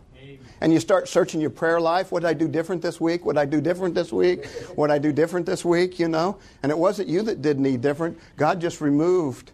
And 0.59 0.73
you 0.73 0.79
start 0.79 1.07
searching 1.07 1.39
your 1.39 1.51
prayer 1.51 1.79
life. 1.79 2.11
What 2.11 2.21
did 2.21 2.29
I 2.29 2.33
do 2.33 2.47
different 2.47 2.81
this 2.81 2.99
week? 2.99 3.25
What 3.25 3.33
did 3.33 3.41
I 3.41 3.45
do 3.45 3.61
different 3.61 3.93
this 3.93 4.11
week? 4.11 4.45
What 4.75 4.87
did 4.87 4.93
I 4.93 4.97
do 4.97 5.11
different 5.11 5.45
this 5.45 5.63
week? 5.63 5.99
You 5.99 6.07
know? 6.07 6.39
And 6.63 6.71
it 6.71 6.77
wasn't 6.77 7.09
you 7.09 7.21
that 7.23 7.41
did 7.41 7.59
need 7.59 7.81
different. 7.81 8.17
God 8.37 8.59
just 8.59 8.81
removed 8.81 9.51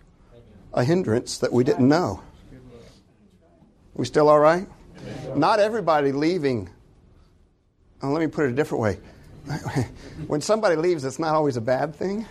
a 0.74 0.84
hindrance 0.84 1.38
that 1.40 1.52
we 1.52 1.64
didn't 1.64 1.88
know. 1.88 2.22
We 3.96 4.06
still 4.06 4.30
all 4.30 4.40
right? 4.40 4.68
Not 5.36 5.60
everybody 5.60 6.12
leaving. 6.12 6.70
Oh, 8.02 8.10
let 8.12 8.20
me 8.20 8.28
put 8.28 8.46
it 8.46 8.52
a 8.52 8.56
different 8.56 8.82
way. 8.82 9.00
when 10.28 10.42
somebody 10.42 10.76
leaves, 10.76 11.04
it's 11.06 11.20
not 11.20 11.36
always 11.36 11.58
a 11.58 11.62
bad 11.62 11.96
thing. 11.96 12.26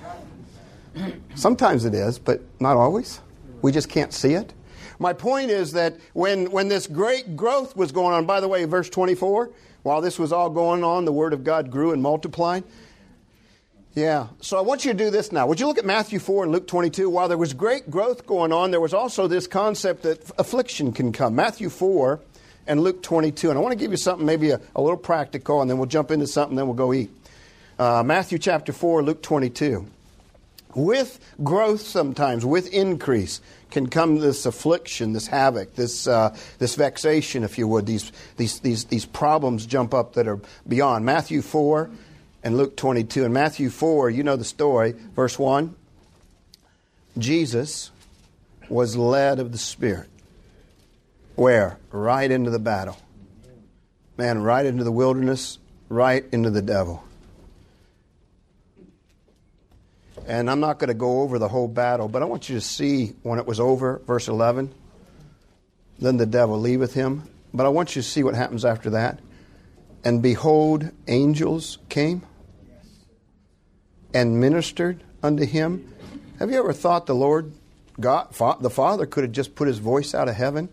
Sometimes 1.35 1.85
it 1.85 1.95
is, 1.95 2.19
but 2.19 2.40
not 2.61 2.76
always. 2.76 3.21
We 3.62 3.73
just 3.73 3.88
can't 3.88 4.12
see 4.12 4.35
it. 4.35 4.52
My 4.99 5.12
point 5.12 5.50
is 5.50 5.73
that 5.73 5.97
when, 6.12 6.50
when 6.50 6.69
this 6.69 6.87
great 6.87 7.37
growth 7.37 7.76
was 7.76 7.92
going 7.92 8.14
on, 8.14 8.26
by 8.26 8.40
the 8.40 8.49
way, 8.49 8.64
verse 8.64 8.88
24, 8.88 9.50
while 9.83 10.00
this 10.00 10.19
was 10.19 10.33
all 10.33 10.50
going 10.50 10.85
on, 10.85 11.04
the 11.04 11.12
Word 11.12 11.33
of 11.33 11.45
God 11.45 11.71
grew 11.71 11.92
and 11.92 12.02
multiplied. 12.02 12.64
Yeah. 13.94 14.28
So 14.40 14.56
I 14.56 14.62
want 14.62 14.84
you 14.84 14.92
to 14.92 14.96
do 14.96 15.11
this 15.11 15.32
now. 15.32 15.46
Would 15.46 15.61
you 15.61 15.66
look 15.66 15.78
at 15.78 15.84
Matthew 15.84 16.18
4 16.18 16.44
and 16.44 16.52
Luke 16.52 16.66
22? 16.66 17.11
While 17.11 17.28
there 17.28 17.37
was 17.37 17.52
great 17.52 17.90
growth 17.90 18.26
going 18.26 18.52
on, 18.52 18.70
there 18.70 18.80
was 18.80 18.94
also 18.94 19.26
this 19.26 19.46
concept 19.46 20.02
that 20.04 20.30
affliction 20.38 20.92
can 20.92 21.12
come. 21.12 21.34
Matthew 21.34 21.68
4 21.68 22.18
and 22.66 22.80
Luke 22.80 23.02
22. 23.02 23.50
And 23.50 23.58
I 23.58 23.62
want 23.62 23.72
to 23.72 23.78
give 23.78 23.90
you 23.90 23.99
something 23.99 24.25
maybe 24.25 24.50
a, 24.50 24.61
a 24.75 24.80
little 24.80 24.96
practical, 24.96 25.61
and 25.61 25.70
then 25.70 25.76
we'll 25.76 25.87
jump 25.87 26.11
into 26.11 26.26
something, 26.26 26.56
then 26.56 26.66
we'll 26.66 26.75
go 26.75 26.94
eat. 26.94 27.11
Uh, 27.78 28.02
Matthew 28.02 28.38
chapter 28.38 28.72
4, 28.72 29.02
Luke 29.02 29.22
22. 29.22 29.87
With 30.75 31.20
growth 31.44 31.82
sometimes, 31.82 32.46
with 32.46 32.72
increase, 32.72 33.42
can 33.70 33.88
come 33.88 34.20
this 34.20 34.46
affliction, 34.46 35.12
this 35.12 35.26
havoc, 35.26 35.75
this, 35.75 36.06
uh, 36.06 36.34
this 36.58 36.76
vexation, 36.76 37.44
if 37.44 37.58
you 37.58 37.68
would. 37.68 37.84
These, 37.84 38.11
these, 38.38 38.61
these, 38.61 38.84
these 38.84 39.04
problems 39.04 39.66
jump 39.66 39.92
up 39.92 40.14
that 40.14 40.26
are 40.26 40.40
beyond. 40.66 41.04
Matthew 41.04 41.42
4 41.42 41.90
and 42.42 42.56
Luke 42.56 42.76
22. 42.76 43.25
In 43.25 43.32
Matthew 43.32 43.70
4, 43.70 44.11
you 44.11 44.22
know 44.22 44.37
the 44.37 44.44
story. 44.44 44.94
Verse 45.14 45.38
1 45.38 45.75
Jesus 47.18 47.90
was 48.68 48.96
led 48.96 49.38
of 49.38 49.52
the 49.52 49.58
Spirit. 49.58 50.08
Where? 51.34 51.78
Right 51.90 52.30
into 52.30 52.50
the 52.50 52.58
battle. 52.58 52.96
Man, 54.16 54.42
right 54.42 54.64
into 54.64 54.84
the 54.84 54.92
wilderness, 54.92 55.58
right 55.88 56.25
into 56.32 56.50
the 56.50 56.62
devil. 56.62 57.02
And 60.26 60.50
I'm 60.50 60.61
not 60.61 60.78
going 60.78 60.88
to 60.88 60.94
go 60.94 61.22
over 61.22 61.38
the 61.38 61.49
whole 61.49 61.68
battle, 61.68 62.08
but 62.08 62.22
I 62.22 62.26
want 62.26 62.49
you 62.49 62.54
to 62.54 62.61
see 62.61 63.14
when 63.22 63.38
it 63.38 63.46
was 63.46 63.58
over, 63.58 64.00
verse 64.06 64.28
11. 64.28 64.72
Then 65.99 66.16
the 66.16 66.26
devil 66.26 66.58
leaveth 66.58 66.94
him. 66.94 67.28
But 67.52 67.66
I 67.66 67.68
want 67.68 67.94
you 67.94 68.02
to 68.02 68.08
see 68.08 68.22
what 68.22 68.34
happens 68.34 68.64
after 68.64 68.90
that. 68.90 69.20
And 70.04 70.22
behold, 70.22 70.90
angels 71.06 71.78
came 71.88 72.22
and 74.14 74.40
ministered 74.40 75.02
unto 75.23 75.45
him. 75.45 75.92
Have 76.38 76.50
you 76.50 76.59
ever 76.59 76.73
thought 76.73 77.07
the 77.07 77.14
Lord, 77.14 77.52
God, 78.00 78.35
the 78.61 78.71
Father, 78.71 79.07
could 79.07 79.25
have 79.25 79.33
just 79.33 79.54
put 79.54 79.69
his 79.69 79.78
voice 79.78 80.14
out 80.14 80.28
of 80.28 80.35
heaven 80.35 80.69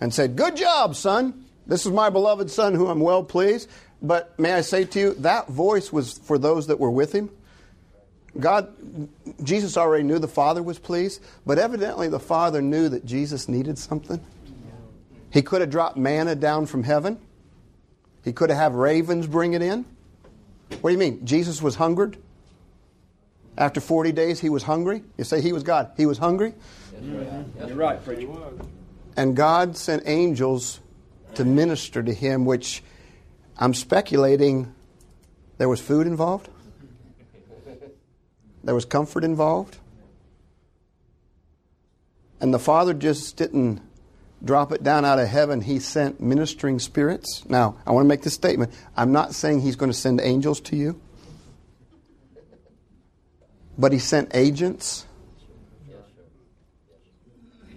and 0.00 0.12
said, 0.12 0.36
Good 0.36 0.56
job, 0.56 0.96
son. 0.96 1.44
This 1.66 1.86
is 1.86 1.92
my 1.92 2.10
beloved 2.10 2.50
son 2.50 2.74
who 2.74 2.88
I'm 2.88 3.00
well 3.00 3.22
pleased. 3.22 3.68
But 4.02 4.38
may 4.38 4.52
I 4.52 4.62
say 4.62 4.84
to 4.84 4.98
you, 4.98 5.14
that 5.14 5.48
voice 5.48 5.92
was 5.92 6.18
for 6.18 6.38
those 6.38 6.68
that 6.68 6.80
were 6.80 6.90
with 6.90 7.12
him. 7.12 7.30
God, 8.38 8.72
Jesus 9.42 9.76
already 9.76 10.04
knew 10.04 10.18
the 10.18 10.28
Father 10.28 10.62
was 10.62 10.78
pleased, 10.78 11.20
but 11.44 11.58
evidently 11.58 12.08
the 12.08 12.20
Father 12.20 12.62
knew 12.62 12.88
that 12.88 13.04
Jesus 13.04 13.48
needed 13.48 13.78
something. 13.78 14.20
He 15.32 15.42
could 15.42 15.60
have 15.60 15.70
dropped 15.70 15.96
manna 15.96 16.34
down 16.34 16.66
from 16.66 16.84
heaven. 16.84 17.18
He 18.24 18.32
could 18.32 18.50
have 18.50 18.58
had 18.58 18.74
ravens 18.74 19.26
bring 19.26 19.54
it 19.54 19.62
in. 19.62 19.84
What 20.80 20.90
do 20.90 20.92
you 20.92 20.98
mean? 20.98 21.26
Jesus 21.26 21.60
was 21.60 21.76
hungered? 21.76 22.16
After 23.60 23.78
40 23.78 24.12
days, 24.12 24.40
he 24.40 24.48
was 24.48 24.62
hungry? 24.62 25.02
You 25.18 25.24
say 25.24 25.42
he 25.42 25.52
was 25.52 25.62
God. 25.62 25.92
He 25.98 26.06
was 26.06 26.16
hungry? 26.16 26.54
You're 27.02 27.76
right, 27.76 28.02
preacher. 28.02 28.26
And 29.18 29.36
God 29.36 29.76
sent 29.76 30.04
angels 30.06 30.80
to 31.34 31.44
minister 31.44 32.02
to 32.02 32.12
him, 32.12 32.46
which 32.46 32.82
I'm 33.58 33.74
speculating 33.74 34.74
there 35.58 35.68
was 35.68 35.78
food 35.78 36.06
involved. 36.06 36.48
There 38.64 38.74
was 38.74 38.86
comfort 38.86 39.24
involved. 39.24 39.76
And 42.40 42.54
the 42.54 42.58
Father 42.58 42.94
just 42.94 43.36
didn't 43.36 43.82
drop 44.42 44.72
it 44.72 44.82
down 44.82 45.04
out 45.04 45.18
of 45.18 45.28
heaven. 45.28 45.60
He 45.60 45.80
sent 45.80 46.18
ministering 46.18 46.78
spirits. 46.78 47.44
Now, 47.46 47.76
I 47.86 47.90
want 47.90 48.06
to 48.06 48.08
make 48.08 48.22
this 48.22 48.32
statement. 48.32 48.72
I'm 48.96 49.12
not 49.12 49.34
saying 49.34 49.60
He's 49.60 49.76
going 49.76 49.92
to 49.92 49.96
send 49.96 50.18
angels 50.22 50.60
to 50.62 50.76
you, 50.76 50.98
but 53.80 53.92
He 53.92 53.98
sent 53.98 54.30
agents, 54.34 55.06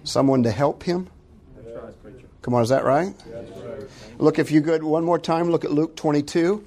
someone 0.03 0.43
to 0.43 0.51
help 0.51 0.83
Him. 0.83 1.10
Come 2.41 2.53
on, 2.55 2.62
is 2.62 2.69
that 2.69 2.83
right? 2.83 3.15
Look, 4.17 4.38
if 4.38 4.51
you 4.51 4.60
go 4.60 4.77
one 4.79 5.05
more 5.05 5.17
time, 5.17 5.50
look 5.50 5.63
at 5.63 5.72
Luke 5.72 5.95
22. 5.95 6.63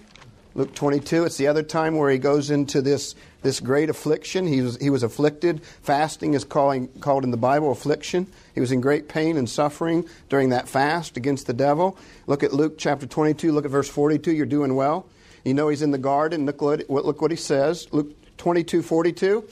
Luke 0.54 0.74
22, 0.74 1.24
it's 1.24 1.36
the 1.36 1.48
other 1.48 1.62
time 1.62 1.96
where 1.96 2.10
he 2.10 2.16
goes 2.16 2.50
into 2.50 2.80
this 2.80 3.14
this 3.42 3.60
great 3.60 3.88
affliction. 3.90 4.46
He 4.46 4.60
was, 4.60 4.76
he 4.78 4.90
was 4.90 5.02
afflicted. 5.02 5.62
Fasting 5.82 6.34
is 6.34 6.44
calling, 6.44 6.88
called 7.00 7.24
in 7.24 7.30
the 7.30 7.36
Bible 7.36 7.70
affliction. 7.70 8.26
He 8.54 8.60
was 8.60 8.72
in 8.72 8.80
great 8.80 9.08
pain 9.08 9.36
and 9.36 9.48
suffering 9.48 10.04
during 10.28 10.48
that 10.48 10.68
fast 10.68 11.16
against 11.16 11.46
the 11.46 11.52
devil. 11.52 11.96
Look 12.26 12.42
at 12.42 12.52
Luke 12.52 12.76
chapter 12.76 13.06
22, 13.06 13.52
look 13.52 13.64
at 13.64 13.70
verse 13.70 13.88
42. 13.88 14.32
You're 14.32 14.46
doing 14.46 14.74
well. 14.74 15.06
You 15.44 15.54
know 15.54 15.68
he's 15.68 15.82
in 15.82 15.92
the 15.92 15.98
garden. 15.98 16.44
Look 16.44 16.60
what, 16.60 16.90
look 16.90 17.22
what 17.22 17.30
he 17.30 17.36
says. 17.36 17.86
Luke 17.92 18.16
22, 18.38 18.82
42. 18.82 19.44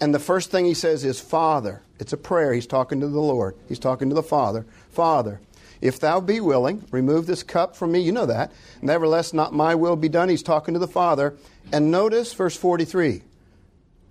And 0.00 0.14
the 0.14 0.18
first 0.18 0.50
thing 0.50 0.64
he 0.64 0.74
says 0.74 1.04
is, 1.04 1.20
Father. 1.20 1.82
It's 2.00 2.12
a 2.12 2.16
prayer. 2.16 2.52
He's 2.52 2.66
talking 2.66 3.00
to 3.00 3.08
the 3.08 3.20
Lord. 3.20 3.54
He's 3.68 3.78
talking 3.78 4.08
to 4.08 4.14
the 4.14 4.22
Father. 4.22 4.66
Father, 4.90 5.40
if 5.80 6.00
thou 6.00 6.20
be 6.20 6.40
willing, 6.40 6.84
remove 6.90 7.26
this 7.26 7.42
cup 7.42 7.76
from 7.76 7.92
me. 7.92 8.00
You 8.00 8.10
know 8.10 8.26
that. 8.26 8.52
Nevertheless, 8.82 9.32
not 9.32 9.52
my 9.52 9.74
will 9.74 9.96
be 9.96 10.08
done. 10.08 10.28
He's 10.28 10.42
talking 10.42 10.74
to 10.74 10.80
the 10.80 10.88
Father. 10.88 11.36
And 11.72 11.90
notice 11.90 12.32
verse 12.32 12.56
43 12.56 13.22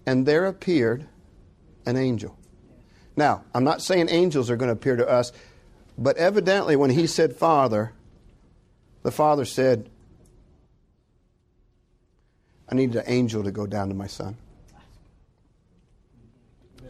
and 0.06 0.26
there 0.26 0.46
appeared 0.46 1.06
an 1.86 1.98
angel. 1.98 2.38
Now, 3.16 3.44
I'm 3.54 3.64
not 3.64 3.82
saying 3.82 4.10
angels 4.10 4.50
are 4.50 4.56
going 4.56 4.70
to 4.70 4.74
appear 4.74 4.96
to 4.96 5.08
us, 5.08 5.32
but 5.98 6.18
evidently 6.18 6.76
when 6.76 6.90
he 6.90 7.08
said 7.08 7.36
Father, 7.36 7.94
the 9.04 9.12
Father 9.12 9.46
said, 9.46 9.90
I 12.74 12.76
need 12.76 12.96
an 12.96 13.04
angel 13.06 13.44
to 13.44 13.52
go 13.52 13.68
down 13.68 13.90
to 13.90 13.94
my 13.94 14.08
son. 14.08 14.36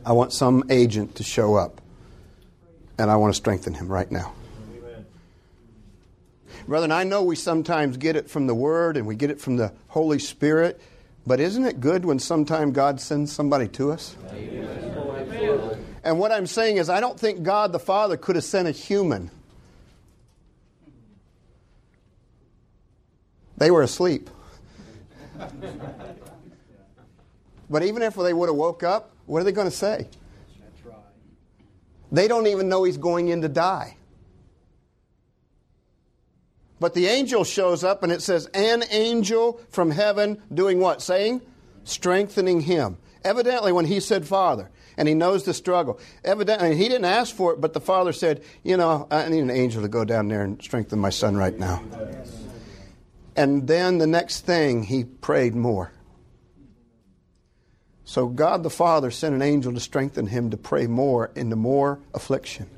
I 0.05 0.13
want 0.13 0.31
some 0.31 0.63
agent 0.69 1.15
to 1.15 1.23
show 1.23 1.55
up, 1.55 1.81
and 2.97 3.11
I 3.11 3.17
want 3.17 3.33
to 3.33 3.35
strengthen 3.35 3.73
him 3.73 3.89
right 3.89 4.09
now. 4.09 4.31
Brother, 6.69 6.85
and 6.85 6.93
I 6.93 7.03
know 7.03 7.21
we 7.21 7.35
sometimes 7.35 7.97
get 7.97 8.15
it 8.15 8.29
from 8.29 8.47
the 8.47 8.55
Word 8.55 8.95
and 8.95 9.05
we 9.05 9.15
get 9.15 9.29
it 9.29 9.41
from 9.41 9.57
the 9.57 9.73
Holy 9.89 10.19
Spirit. 10.19 10.79
But 11.27 11.41
isn't 11.41 11.65
it 11.65 11.81
good 11.81 12.05
when 12.05 12.17
sometime 12.17 12.71
God 12.71 13.01
sends 13.01 13.33
somebody 13.33 13.67
to 13.67 13.91
us? 13.91 14.15
Amen. 14.31 15.83
And 16.05 16.17
what 16.17 16.31
I'm 16.31 16.47
saying 16.47 16.77
is, 16.77 16.89
I 16.89 17.01
don't 17.01 17.19
think 17.19 17.43
God 17.43 17.73
the 17.73 17.79
Father 17.79 18.15
could 18.15 18.37
have 18.37 18.45
sent 18.45 18.69
a 18.69 18.71
human. 18.71 19.31
They 23.57 23.69
were 23.69 23.81
asleep. 23.81 24.29
but 27.69 27.83
even 27.83 28.01
if 28.01 28.15
they 28.15 28.33
would 28.33 28.49
have 28.49 28.55
woke 28.55 28.83
up, 28.83 29.11
what 29.25 29.41
are 29.41 29.43
they 29.43 29.51
going 29.51 29.69
to 29.69 29.75
say? 29.75 30.07
They 32.11 32.27
don't 32.27 32.47
even 32.47 32.69
know 32.69 32.83
he's 32.83 32.97
going 32.97 33.29
in 33.29 33.41
to 33.41 33.49
die. 33.49 33.97
But 36.79 36.93
the 36.93 37.07
angel 37.07 37.43
shows 37.43 37.83
up 37.83 38.03
and 38.03 38.11
it 38.11 38.21
says, 38.21 38.45
an 38.53 38.83
angel 38.91 39.59
from 39.69 39.89
heaven 39.89 40.41
doing 40.53 40.79
what? 40.79 41.01
Saying? 41.01 41.41
Strengthening 41.85 42.61
him. 42.61 42.97
Evidently, 43.23 43.71
when 43.71 43.85
he 43.85 44.01
said 44.01 44.27
Father, 44.27 44.69
and 44.97 45.07
he 45.07 45.13
knows 45.13 45.43
the 45.43 45.53
struggle. 45.53 45.99
Evidently, 46.23 46.75
he 46.75 46.87
didn't 46.87 47.05
ask 47.05 47.35
for 47.35 47.53
it, 47.53 47.61
but 47.61 47.73
the 47.73 47.81
father 47.81 48.13
said, 48.13 48.43
You 48.63 48.77
know, 48.77 49.07
I 49.09 49.29
need 49.29 49.39
an 49.39 49.49
angel 49.49 49.81
to 49.81 49.87
go 49.87 50.05
down 50.05 50.27
there 50.27 50.43
and 50.43 50.61
strengthen 50.61 50.99
my 50.99 51.09
son 51.09 51.35
right 51.35 51.57
now. 51.57 51.81
And 53.35 53.67
then 53.67 53.97
the 53.97 54.07
next 54.07 54.41
thing, 54.41 54.83
he 54.83 55.03
prayed 55.03 55.55
more. 55.55 55.91
So 58.05 58.27
God 58.27 58.63
the 58.63 58.69
Father 58.69 59.09
sent 59.09 59.33
an 59.33 59.41
angel 59.41 59.73
to 59.73 59.79
strengthen 59.79 60.27
him 60.27 60.51
to 60.51 60.57
pray 60.57 60.87
more 60.87 61.31
into 61.35 61.55
more 61.55 61.99
affliction. 62.13 62.69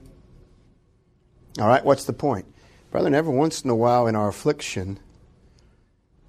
All 1.60 1.68
right, 1.68 1.84
what's 1.84 2.06
the 2.06 2.14
point? 2.14 2.46
Brethren, 2.92 3.16
every 3.16 3.34
once 3.34 3.62
in 3.62 3.70
a 3.70 3.76
while 3.76 4.08
in 4.08 4.16
our 4.16 4.30
affliction, 4.30 5.00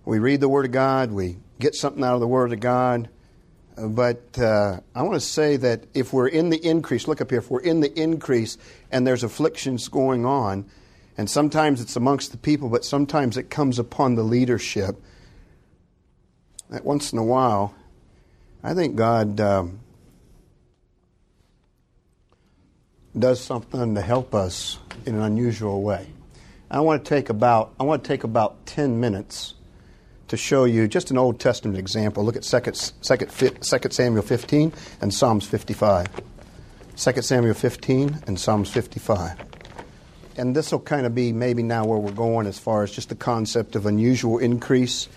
we 0.04 0.18
read 0.18 0.40
the 0.40 0.48
Word 0.48 0.64
of 0.64 0.72
God, 0.72 1.12
we 1.12 1.36
get 1.60 1.74
something 1.74 2.02
out 2.02 2.14
of 2.14 2.20
the 2.20 2.26
Word 2.26 2.52
of 2.52 2.60
God, 2.60 3.08
but 3.76 4.38
uh, 4.38 4.80
I 4.94 5.02
want 5.02 5.14
to 5.14 5.20
say 5.20 5.56
that 5.58 5.84
if 5.94 6.12
we're 6.12 6.28
in 6.28 6.50
the 6.50 6.64
increase, 6.64 7.06
look 7.06 7.20
up 7.20 7.30
here, 7.30 7.40
if 7.40 7.50
we're 7.50 7.60
in 7.60 7.80
the 7.80 7.92
increase 8.00 8.56
and 8.90 9.06
there's 9.06 9.22
afflictions 9.22 9.88
going 9.88 10.24
on, 10.24 10.70
and 11.18 11.30
sometimes 11.30 11.80
it's 11.80 11.96
amongst 11.96 12.32
the 12.32 12.38
people, 12.38 12.68
but 12.68 12.84
sometimes 12.84 13.36
it 13.36 13.50
comes 13.50 13.78
upon 13.78 14.14
the 14.14 14.22
leadership, 14.22 15.00
that 16.70 16.84
once 16.84 17.12
in 17.12 17.18
a 17.18 17.24
while, 17.24 17.74
I 18.62 18.74
think 18.74 18.96
God 18.96 19.40
um, 19.40 19.80
does 23.18 23.40
something 23.40 23.94
to 23.94 24.00
help 24.00 24.34
us 24.34 24.78
in 25.06 25.14
an 25.14 25.22
unusual 25.22 25.82
way. 25.82 26.08
I 26.70 26.80
want 26.80 27.04
to 27.04 27.08
take 27.08 27.30
about 27.30 27.72
I 27.78 27.84
want 27.84 28.02
to 28.02 28.08
take 28.08 28.24
about 28.24 28.66
ten 28.66 28.98
minutes 28.98 29.54
to 30.28 30.36
show 30.36 30.64
you 30.64 30.88
just 30.88 31.10
an 31.10 31.18
Old 31.18 31.38
Testament 31.38 31.78
example. 31.78 32.24
Look 32.24 32.36
at 32.36 32.42
2, 32.42 32.60
2, 32.60 33.50
2 33.50 33.90
Samuel 33.90 34.22
15 34.22 34.72
and 35.00 35.14
Psalms 35.14 35.46
55. 35.46 36.08
2 36.96 37.22
Samuel 37.22 37.54
15 37.54 38.18
and 38.26 38.40
Psalms 38.40 38.70
55. 38.70 39.55
And 40.36 40.54
this 40.54 40.72
will 40.72 40.80
kind 40.80 41.06
of 41.06 41.14
be 41.14 41.32
maybe 41.32 41.62
now 41.62 41.86
where 41.86 41.98
we're 41.98 42.12
going 42.12 42.46
as 42.46 42.58
far 42.58 42.82
as 42.82 42.92
just 42.92 43.08
the 43.08 43.14
concept 43.14 43.74
of 43.74 43.86
unusual 43.86 44.38
increase. 44.38 45.08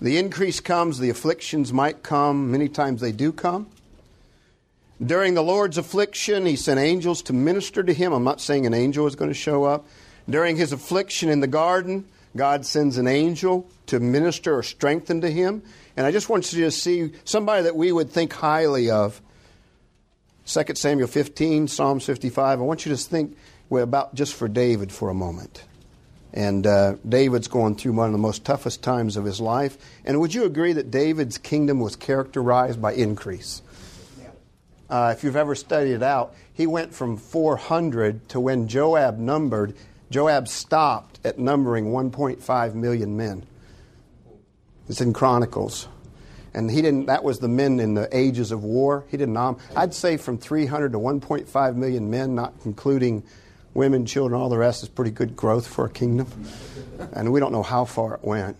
The 0.00 0.18
increase 0.18 0.60
comes, 0.60 0.98
the 0.98 1.10
afflictions 1.10 1.72
might 1.72 2.02
come, 2.02 2.52
many 2.52 2.68
times 2.68 3.00
they 3.00 3.12
do 3.12 3.32
come. 3.32 3.66
During 5.04 5.34
the 5.34 5.42
Lord's 5.42 5.78
affliction, 5.78 6.46
he 6.46 6.56
sent 6.56 6.80
angels 6.80 7.22
to 7.22 7.32
minister 7.32 7.82
to 7.82 7.92
him. 7.92 8.12
I'm 8.12 8.24
not 8.24 8.40
saying 8.40 8.66
an 8.66 8.74
angel 8.74 9.06
is 9.06 9.14
going 9.14 9.30
to 9.30 9.34
show 9.34 9.64
up. 9.64 9.86
During 10.28 10.56
his 10.56 10.72
affliction 10.72 11.28
in 11.28 11.40
the 11.40 11.46
garden, 11.46 12.06
God 12.34 12.64
sends 12.64 12.98
an 12.98 13.06
angel 13.06 13.68
to 13.86 14.00
minister 14.00 14.56
or 14.56 14.62
strengthen 14.62 15.20
to 15.22 15.30
him. 15.30 15.62
And 15.96 16.06
I 16.06 16.12
just 16.12 16.28
want 16.28 16.52
you 16.52 16.64
to 16.64 16.70
see 16.70 17.12
somebody 17.24 17.64
that 17.64 17.76
we 17.76 17.92
would 17.92 18.10
think 18.10 18.32
highly 18.32 18.90
of. 18.90 19.20
2 20.46 20.62
Samuel 20.74 21.08
15, 21.08 21.68
Psalms 21.68 22.04
55. 22.04 22.60
I 22.60 22.62
want 22.62 22.86
you 22.86 22.92
to 22.92 22.98
think 22.98 23.36
about 23.70 24.14
just 24.14 24.34
for 24.34 24.48
David 24.48 24.92
for 24.92 25.08
a 25.08 25.14
moment. 25.14 25.64
And 26.32 26.66
uh, 26.66 26.96
David's 27.08 27.48
going 27.48 27.76
through 27.76 27.92
one 27.92 28.06
of 28.06 28.12
the 28.12 28.18
most 28.18 28.44
toughest 28.44 28.82
times 28.82 29.16
of 29.16 29.24
his 29.24 29.40
life. 29.40 29.78
And 30.04 30.20
would 30.20 30.34
you 30.34 30.44
agree 30.44 30.74
that 30.74 30.90
David's 30.90 31.38
kingdom 31.38 31.80
was 31.80 31.96
characterized 31.96 32.80
by 32.80 32.92
increase? 32.92 33.62
Uh, 34.88 35.14
if 35.16 35.24
you've 35.24 35.36
ever 35.36 35.54
studied 35.54 35.94
it 35.94 36.02
out, 36.02 36.34
he 36.52 36.66
went 36.66 36.94
from 36.94 37.16
400 37.16 38.28
to 38.30 38.40
when 38.40 38.68
Joab 38.68 39.18
numbered, 39.18 39.74
Joab 40.10 40.46
stopped 40.46 41.18
at 41.24 41.38
numbering 41.38 41.86
1.5 41.86 42.74
million 42.74 43.16
men. 43.16 43.44
It's 44.88 45.00
in 45.00 45.12
Chronicles. 45.12 45.88
And 46.54 46.70
he 46.70 46.80
didn't, 46.80 47.06
that 47.06 47.24
was 47.24 47.40
the 47.40 47.48
men 47.48 47.80
in 47.80 47.94
the 47.94 48.08
ages 48.16 48.52
of 48.52 48.62
war. 48.64 49.04
He 49.08 49.16
didn't, 49.16 49.34
nom- 49.34 49.58
I'd 49.74 49.92
say 49.92 50.16
from 50.16 50.38
300 50.38 50.92
to 50.92 50.98
1.5 50.98 51.74
million 51.74 52.10
men, 52.10 52.34
not 52.34 52.54
including 52.64 53.24
women, 53.76 54.06
children, 54.06 54.40
all 54.40 54.48
the 54.48 54.58
rest 54.58 54.82
is 54.82 54.88
pretty 54.88 55.10
good 55.10 55.36
growth 55.36 55.66
for 55.66 55.84
a 55.84 55.90
kingdom. 55.90 56.26
And 57.12 57.32
we 57.32 57.40
don't 57.40 57.52
know 57.52 57.62
how 57.62 57.84
far 57.84 58.14
it 58.14 58.24
went. 58.24 58.56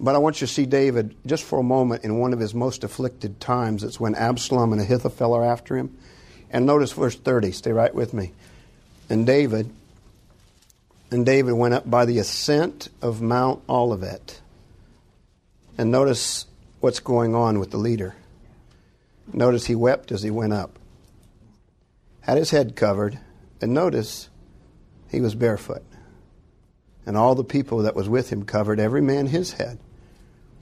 But 0.00 0.14
I 0.14 0.18
want 0.18 0.40
you 0.40 0.46
to 0.46 0.52
see 0.52 0.66
David 0.66 1.14
just 1.26 1.44
for 1.44 1.58
a 1.58 1.62
moment 1.62 2.04
in 2.04 2.18
one 2.18 2.32
of 2.32 2.38
his 2.38 2.54
most 2.54 2.84
afflicted 2.84 3.40
times. 3.40 3.84
It's 3.84 4.00
when 4.00 4.14
Absalom 4.14 4.72
and 4.72 4.80
Ahithophel 4.80 5.34
are 5.34 5.44
after 5.44 5.76
him. 5.76 5.96
And 6.50 6.64
notice 6.64 6.92
verse 6.92 7.16
30. 7.16 7.52
Stay 7.52 7.72
right 7.72 7.94
with 7.94 8.14
me. 8.14 8.32
And 9.10 9.26
David, 9.26 9.70
and 11.10 11.26
David 11.26 11.52
went 11.52 11.74
up 11.74 11.88
by 11.88 12.04
the 12.04 12.18
ascent 12.18 12.88
of 13.02 13.20
Mount 13.20 13.62
Olivet. 13.68 14.40
And 15.76 15.90
notice 15.90 16.46
what's 16.80 17.00
going 17.00 17.34
on 17.34 17.58
with 17.58 17.70
the 17.70 17.78
leader. 17.78 18.14
Notice 19.32 19.66
he 19.66 19.74
wept 19.74 20.12
as 20.12 20.22
he 20.22 20.30
went 20.30 20.52
up, 20.52 20.78
had 22.22 22.38
his 22.38 22.50
head 22.50 22.76
covered, 22.76 23.18
and 23.62 23.72
notice 23.72 24.28
he 25.10 25.20
was 25.20 25.34
barefoot. 25.34 25.82
And 27.06 27.16
all 27.16 27.34
the 27.34 27.44
people 27.44 27.78
that 27.78 27.96
was 27.96 28.08
with 28.08 28.30
him 28.30 28.44
covered 28.44 28.78
every 28.78 29.00
man 29.02 29.26
his 29.26 29.52
head. 29.52 29.78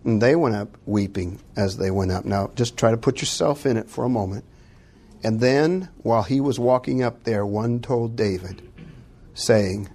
And 0.04 0.22
they 0.22 0.34
went 0.34 0.54
up 0.54 0.78
weeping 0.86 1.40
as 1.56 1.76
they 1.76 1.90
went 1.90 2.12
up. 2.12 2.24
Now, 2.24 2.50
just 2.54 2.76
try 2.76 2.90
to 2.90 2.96
put 2.96 3.20
yourself 3.20 3.66
in 3.66 3.76
it 3.76 3.90
for 3.90 4.04
a 4.04 4.08
moment. 4.08 4.44
And 5.22 5.40
then, 5.40 5.90
while 5.98 6.22
he 6.22 6.40
was 6.40 6.58
walking 6.58 7.02
up 7.02 7.24
there, 7.24 7.44
one 7.44 7.80
told 7.80 8.16
David, 8.16 8.62
saying, 9.34 9.90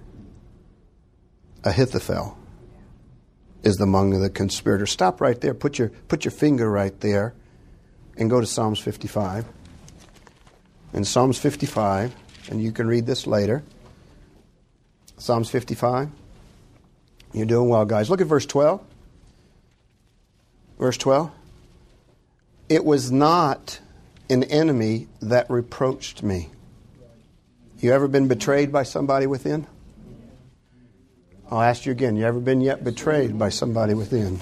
Ahithophel 1.64 2.38
is 3.64 3.80
among 3.80 4.20
the 4.20 4.30
conspirators. 4.30 4.92
Stop 4.92 5.20
right 5.20 5.40
there. 5.40 5.54
Put 5.54 5.78
your, 5.78 5.88
put 6.06 6.24
your 6.24 6.32
finger 6.32 6.70
right 6.70 6.98
there 7.00 7.34
and 8.16 8.30
go 8.30 8.40
to 8.40 8.46
Psalms 8.46 8.78
55. 8.78 9.44
In 10.92 11.04
Psalms 11.04 11.38
55, 11.38 12.14
and 12.48 12.62
you 12.62 12.72
can 12.72 12.86
read 12.86 13.06
this 13.06 13.26
later. 13.26 13.62
Psalms 15.18 15.50
55. 15.50 16.10
You're 17.32 17.46
doing 17.46 17.68
well, 17.68 17.84
guys. 17.84 18.10
Look 18.10 18.20
at 18.20 18.26
verse 18.26 18.46
12. 18.46 18.82
Verse 20.78 20.96
12. 20.96 21.30
It 22.68 22.84
was 22.84 23.10
not 23.10 23.80
an 24.28 24.44
enemy 24.44 25.08
that 25.20 25.50
reproached 25.50 26.22
me. 26.22 26.50
You 27.78 27.92
ever 27.92 28.08
been 28.08 28.28
betrayed 28.28 28.72
by 28.72 28.82
somebody 28.82 29.26
within? 29.26 29.66
I'll 31.50 31.62
ask 31.62 31.86
you 31.86 31.92
again. 31.92 32.16
You 32.16 32.24
ever 32.24 32.40
been 32.40 32.60
yet 32.60 32.82
betrayed 32.82 33.38
by 33.38 33.50
somebody 33.50 33.94
within? 33.94 34.40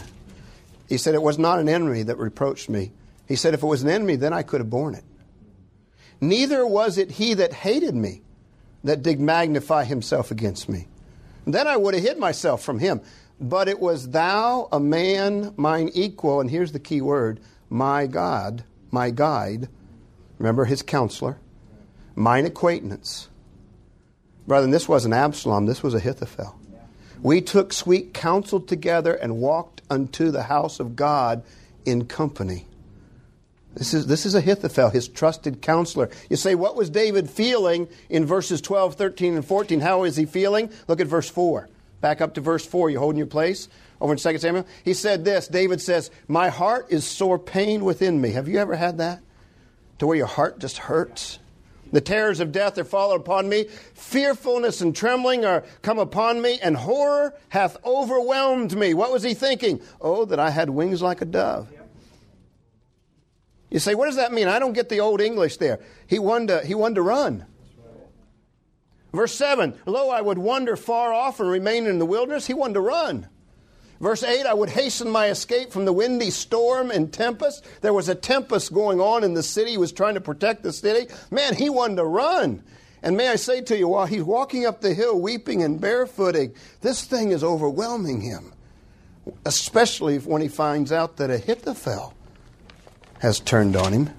He 0.89 0.97
said, 0.97 1.15
It 1.15 1.23
was 1.23 1.39
not 1.39 1.59
an 1.59 1.69
enemy 1.69 2.05
that 2.05 2.17
reproached 2.19 2.69
me. 2.69 2.93
He 3.27 3.37
said, 3.37 3.55
If 3.55 3.63
it 3.63 3.67
was 3.67 3.83
an 3.83 3.91
enemy, 3.91 4.17
then 4.17 4.33
I 4.33 4.43
could 4.43 4.61
have 4.61 4.71
borne 4.71 4.95
it. 4.95 5.05
Neither 6.29 6.67
was 6.67 6.97
it 6.97 7.13
he 7.13 7.35
that 7.35 7.53
hated 7.53 7.95
me 7.95 8.23
that 8.83 9.03
did 9.03 9.21
magnify 9.21 9.85
himself 9.85 10.31
against 10.31 10.69
me. 10.69 10.89
Then 11.47 11.67
I 11.67 11.77
would 11.77 11.95
have 11.95 12.03
hid 12.03 12.19
myself 12.19 12.63
from 12.63 12.79
him. 12.79 13.03
But 13.41 13.69
it 13.69 13.79
was 13.79 14.11
thou, 14.11 14.69
a 14.73 14.81
man, 14.81 15.53
mine 15.57 15.91
equal, 15.93 16.41
and 16.41 16.49
here's 16.49 16.73
the 16.73 16.79
key 16.79 17.01
word 17.01 17.41
my 17.69 18.07
God, 18.07 18.65
my 18.91 19.11
guide. 19.11 19.69
Remember 20.39 20.65
his 20.65 20.83
counselor, 20.83 21.39
mine 22.15 22.47
acquaintance. 22.47 23.29
Brother, 24.47 24.69
this 24.69 24.89
wasn't 24.89 25.15
Absalom, 25.15 25.67
this 25.67 25.83
was 25.83 25.95
Ahithophel. 25.95 26.59
We 27.23 27.41
took 27.41 27.73
sweet 27.73 28.15
counsel 28.15 28.61
together 28.61 29.15
and 29.15 29.39
walked 29.39 29.83
unto 29.91 30.31
the 30.31 30.45
house 30.45 30.81
of 30.81 30.97
God 30.97 31.43
in 31.85 32.07
company. 32.07 32.67
This 33.75 33.93
is, 33.93 34.07
this 34.07 34.25
is 34.25 34.35
Ahithophel, 34.35 34.91
his 34.91 35.09
trusted 35.09 35.61
counselor. 35.61 36.09
You 36.31 36.37
say, 36.37 36.55
what 36.55 36.77
was 36.77 36.91
David 36.91 37.29
feeling 37.29 37.89
in 38.09 38.25
verses 38.25 38.61
12, 38.61 38.95
13, 38.95 39.35
and 39.35 39.45
14? 39.45 39.81
How 39.81 40.05
is 40.05 40.17
he 40.17 40.27
feeling? 40.27 40.71
Look 40.87 41.01
at 41.01 41.09
verse 41.09 41.29
4. 41.29 41.69
Back 42.01 42.21
up 42.21 42.35
to 42.35 42.41
verse 42.41 42.65
4. 42.65 42.91
You 42.91 43.01
holding 43.01 43.19
your 43.19 43.27
place? 43.27 43.69
Over 44.01 44.13
in 44.13 44.19
2 44.19 44.39
Samuel. 44.39 44.67
He 44.85 44.95
said 44.95 45.25
this 45.25 45.49
David 45.49 45.81
says, 45.81 46.11
My 46.29 46.51
heart 46.51 46.87
is 46.91 47.05
sore 47.05 47.39
pain 47.39 47.85
within 47.85 48.21
me. 48.21 48.31
Have 48.33 48.49
you 48.49 48.59
ever 48.59 48.77
had 48.77 48.99
that? 48.99 49.21
To 49.99 50.07
where 50.07 50.17
your 50.17 50.27
heart 50.27 50.59
just 50.59 50.79
hurts? 50.79 51.39
The 51.93 52.01
terrors 52.01 52.41
of 52.41 52.53
death 52.53 52.77
are 52.77 52.85
fallen 52.85 53.21
upon 53.21 53.49
me. 53.49 53.67
Fearfulness 53.95 54.81
and 54.81 54.95
trembling 54.95 55.45
are 55.45 55.65
come 55.83 55.99
upon 55.99 56.43
me, 56.43 56.59
and 56.61 56.77
horror 56.77 57.35
hath 57.51 57.77
overwhelmed 57.85 58.77
me. 58.77 58.95
What 58.95 59.13
was 59.13 59.23
he 59.23 59.33
thinking? 59.33 59.81
Oh, 60.01 60.25
that 60.25 60.41
I 60.41 60.51
had 60.51 60.71
wings 60.71 61.03
like 61.03 61.21
a 61.21 61.25
dove. 61.25 61.69
You 63.75 63.81
say, 63.81 63.97
what 63.97 64.07
does 64.07 64.15
that 64.17 64.33
mean? 64.33 64.47
I 64.47 64.61
don't 64.61 64.73
get 64.73 64.89
the 64.89 65.01
old 65.01 65.21
English 65.21 65.57
there. 65.57 65.81
He 66.07 66.21
wanted 66.21 66.47
to, 66.47 66.65
he 66.65 66.77
wanted 66.77 66.95
to 66.95 67.03
run. 67.03 67.45
Verse 69.13 69.35
7 69.35 69.77
Lo, 69.85 70.11
I 70.11 70.21
would 70.21 70.39
wander 70.39 70.77
far 70.77 71.13
off 71.13 71.41
and 71.41 71.51
remain 71.51 71.87
in 71.87 71.99
the 71.99 72.07
wilderness. 72.07 72.47
He 72.47 72.55
wanted 72.55 72.75
to 72.75 72.81
run. 72.83 73.29
Verse 73.99 74.23
8 74.23 74.47
I 74.47 74.55
would 74.55 74.69
hasten 74.69 75.11
my 75.11 75.27
escape 75.27 75.73
from 75.73 75.87
the 75.87 75.93
windy 75.93 76.31
storm 76.31 76.93
and 76.93 77.13
tempest. 77.13 77.67
There 77.81 77.93
was 77.93 78.09
a 78.09 78.15
tempest 78.15 78.73
going 78.73 79.01
on 79.01 79.25
in 79.25 79.35
the 79.35 79.43
city. 79.43 79.73
He 79.73 79.77
was 79.77 79.91
trying 79.91 80.15
to 80.15 80.21
protect 80.21 80.63
the 80.63 80.73
city. 80.73 81.13
Man, 81.33 81.57
he 81.57 81.69
wanted 81.69 81.97
to 81.97 82.05
run. 82.05 82.63
And 83.03 83.17
may 83.17 83.27
I 83.27 83.35
say 83.35 83.61
to 83.63 83.77
you, 83.77 83.89
while 83.89 84.07
he's 84.07 84.23
walking 84.23 84.67
up 84.67 84.83
the 84.83 84.95
hill 84.95 85.21
weeping 85.21 85.65
and 85.65 85.81
barefooting, 85.81 86.55
this 86.81 87.05
thing 87.05 87.33
is 87.33 87.43
overwhelming 87.43 88.21
him, 88.21 88.53
especially 89.45 90.19
when 90.19 90.43
he 90.43 90.49
finds 90.49 90.93
out 90.93 91.17
that 91.17 91.31
Ahithophel 91.31 92.15
has 93.25 93.41
turned 93.41 93.75
on 93.75 93.91
him. 93.91 94.11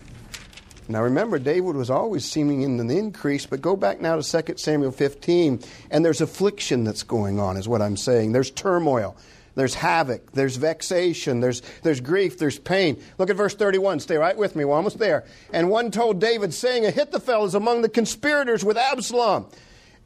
Now 0.87 1.03
remember, 1.03 1.37
David 1.37 1.75
was 1.75 1.91
always 1.91 2.25
seeming 2.25 2.63
in 2.63 2.77
the 2.77 2.97
increase, 2.97 3.45
but 3.45 3.61
go 3.61 3.75
back 3.75 4.01
now 4.01 4.19
to 4.19 4.43
2 4.43 4.57
Samuel 4.57 4.91
15, 4.91 5.59
and 5.91 6.03
there's 6.03 6.21
affliction 6.21 6.83
that's 6.83 7.03
going 7.03 7.39
on, 7.39 7.55
is 7.55 7.67
what 7.67 7.83
I'm 7.83 7.97
saying. 7.97 8.31
There's 8.31 8.49
turmoil, 8.49 9.15
there's 9.53 9.75
havoc, 9.75 10.31
there's 10.31 10.55
vexation, 10.55 11.39
there's, 11.39 11.61
there's 11.83 12.01
grief, 12.01 12.39
there's 12.39 12.57
pain. 12.57 12.99
Look 13.19 13.29
at 13.29 13.35
verse 13.35 13.53
31. 13.53 13.99
Stay 13.99 14.17
right 14.17 14.35
with 14.35 14.55
me, 14.55 14.65
we're 14.65 14.75
almost 14.75 14.97
there. 14.97 15.23
And 15.53 15.69
one 15.69 15.91
told 15.91 16.19
David, 16.19 16.51
saying, 16.51 16.87
Ahithophel 16.87 17.45
is 17.45 17.53
among 17.53 17.83
the 17.83 17.89
conspirators 17.89 18.65
with 18.65 18.75
Absalom. 18.75 19.45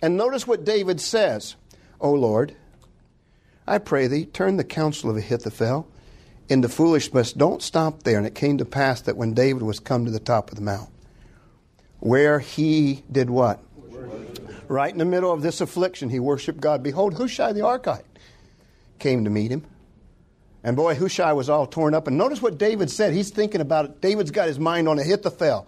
And 0.02 0.18
notice 0.18 0.46
what 0.46 0.66
David 0.66 1.00
says 1.00 1.56
O 2.02 2.12
Lord, 2.12 2.54
I 3.66 3.78
pray 3.78 4.08
thee, 4.08 4.26
turn 4.26 4.58
the 4.58 4.66
counsel 4.66 5.10
of 5.10 5.16
Ahithophel 5.16 5.88
into 6.50 6.68
foolishness, 6.68 7.32
don't 7.32 7.62
stop 7.62 8.04
there. 8.04 8.18
And 8.18 8.28
it 8.28 8.36
came 8.36 8.58
to 8.58 8.66
pass 8.66 9.02
that 9.02 9.16
when 9.16 9.34
David 9.34 9.62
was 9.62 9.80
come 9.80 10.06
to 10.06 10.12
the 10.12 10.20
top 10.20 10.50
of 10.50 10.56
the 10.56 10.62
mount, 10.62 10.90
where 12.00 12.40
he 12.40 13.04
did 13.12 13.30
what? 13.30 13.60
Right 14.68 14.92
in 14.92 15.00
the 15.00 15.06
middle 15.06 15.32
of 15.32 15.42
this 15.42 15.62
affliction, 15.62 16.10
he 16.10 16.20
worshiped 16.20 16.60
God. 16.60 16.84
Behold, 16.84 17.16
Hushai 17.16 17.54
the 17.54 17.62
Archite 17.62 18.04
came 19.00 19.24
to 19.24 19.30
meet 19.30 19.52
him. 19.52 19.66
And 20.64 20.76
boy, 20.76 20.96
Hushai 20.96 21.34
was 21.34 21.50
all 21.50 21.66
torn 21.66 21.94
up. 21.94 22.08
And 22.08 22.18
notice 22.18 22.42
what 22.42 22.58
David 22.58 22.92
said. 22.92 23.14
He's 23.14 23.30
thinking 23.30 23.62
about 23.62 23.86
it. 23.86 24.02
David's 24.02 24.32
got 24.32 24.48
his 24.48 24.60
mind 24.60 24.88
on 24.88 25.00
Ahithophel. 25.00 25.68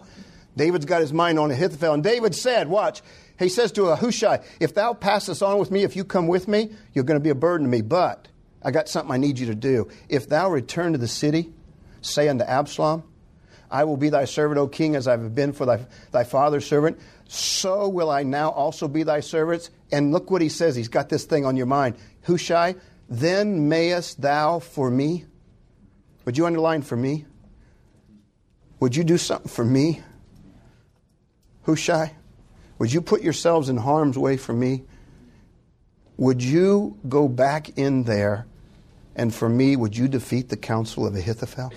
David's 0.56 0.84
got 0.84 1.00
his 1.00 1.12
mind 1.12 1.38
on 1.38 1.50
Ahithophel. 1.50 1.94
And 1.94 2.04
David 2.04 2.34
said, 2.34 2.68
Watch, 2.68 3.02
he 3.38 3.48
says 3.48 3.72
to 3.72 3.96
Hushai, 3.96 4.40
If 4.60 4.74
thou 4.74 4.92
passest 4.92 5.42
on 5.42 5.58
with 5.58 5.70
me, 5.70 5.82
if 5.82 5.96
you 5.96 6.04
come 6.04 6.28
with 6.28 6.46
me, 6.46 6.70
you're 6.92 7.04
going 7.04 7.18
to 7.18 7.24
be 7.24 7.30
a 7.30 7.34
burden 7.34 7.66
to 7.66 7.70
me. 7.70 7.80
But 7.80 8.28
I 8.64 8.70
got 8.70 8.88
something 8.88 9.12
I 9.12 9.16
need 9.16 9.38
you 9.38 9.46
to 9.46 9.54
do. 9.54 9.88
If 10.08 10.28
thou 10.28 10.50
return 10.50 10.92
to 10.92 10.98
the 10.98 11.08
city, 11.08 11.52
say 12.00 12.28
unto 12.28 12.44
Absalom, 12.44 13.04
I 13.70 13.84
will 13.84 13.96
be 13.96 14.10
thy 14.10 14.26
servant, 14.26 14.58
O 14.58 14.68
king, 14.68 14.94
as 14.96 15.08
I 15.08 15.12
have 15.12 15.34
been 15.34 15.52
for 15.52 15.64
thy, 15.64 15.86
thy 16.10 16.24
father's 16.24 16.66
servant. 16.66 17.00
So 17.26 17.88
will 17.88 18.10
I 18.10 18.22
now 18.22 18.50
also 18.50 18.86
be 18.86 19.02
thy 19.02 19.20
servants. 19.20 19.70
And 19.90 20.12
look 20.12 20.30
what 20.30 20.42
he 20.42 20.50
says. 20.50 20.76
He's 20.76 20.88
got 20.88 21.08
this 21.08 21.24
thing 21.24 21.46
on 21.46 21.56
your 21.56 21.66
mind. 21.66 21.96
Hushai, 22.26 22.74
then 23.08 23.68
mayest 23.68 24.20
thou 24.20 24.58
for 24.58 24.90
me. 24.90 25.24
Would 26.26 26.36
you 26.36 26.46
underline 26.46 26.82
for 26.82 26.96
me? 26.96 27.24
Would 28.80 28.94
you 28.94 29.04
do 29.04 29.16
something 29.16 29.50
for 29.50 29.64
me? 29.64 30.02
Hushai, 31.64 32.12
would 32.78 32.92
you 32.92 33.00
put 33.00 33.22
yourselves 33.22 33.68
in 33.68 33.76
harm's 33.76 34.18
way 34.18 34.36
for 34.36 34.52
me? 34.52 34.84
Would 36.18 36.42
you 36.42 36.98
go 37.08 37.26
back 37.26 37.78
in 37.78 38.02
there 38.04 38.46
and 39.14 39.34
for 39.34 39.48
me, 39.48 39.76
would 39.76 39.96
you 39.96 40.08
defeat 40.08 40.48
the 40.48 40.56
counsel 40.56 41.06
of 41.06 41.14
Ahithophel? 41.14 41.72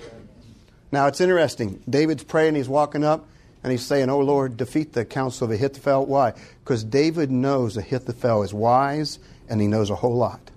Now 0.91 1.07
it's 1.07 1.19
interesting. 1.19 1.83
David's 1.89 2.23
praying, 2.23 2.55
he's 2.55 2.69
walking 2.69 3.03
up, 3.03 3.27
and 3.63 3.71
he's 3.71 3.85
saying, 3.85 4.09
Oh 4.09 4.19
Lord, 4.19 4.57
defeat 4.57 4.93
the 4.93 5.05
counsel 5.05 5.45
of 5.45 5.51
Ahithophel. 5.51 6.05
Why? 6.05 6.33
Because 6.63 6.83
David 6.83 7.31
knows 7.31 7.77
Ahithophel 7.77 8.43
is 8.43 8.53
wise 8.53 9.19
and 9.49 9.59
he 9.59 9.67
knows 9.67 9.89
a 9.89 9.95
whole 9.95 10.15
lot. 10.15 10.51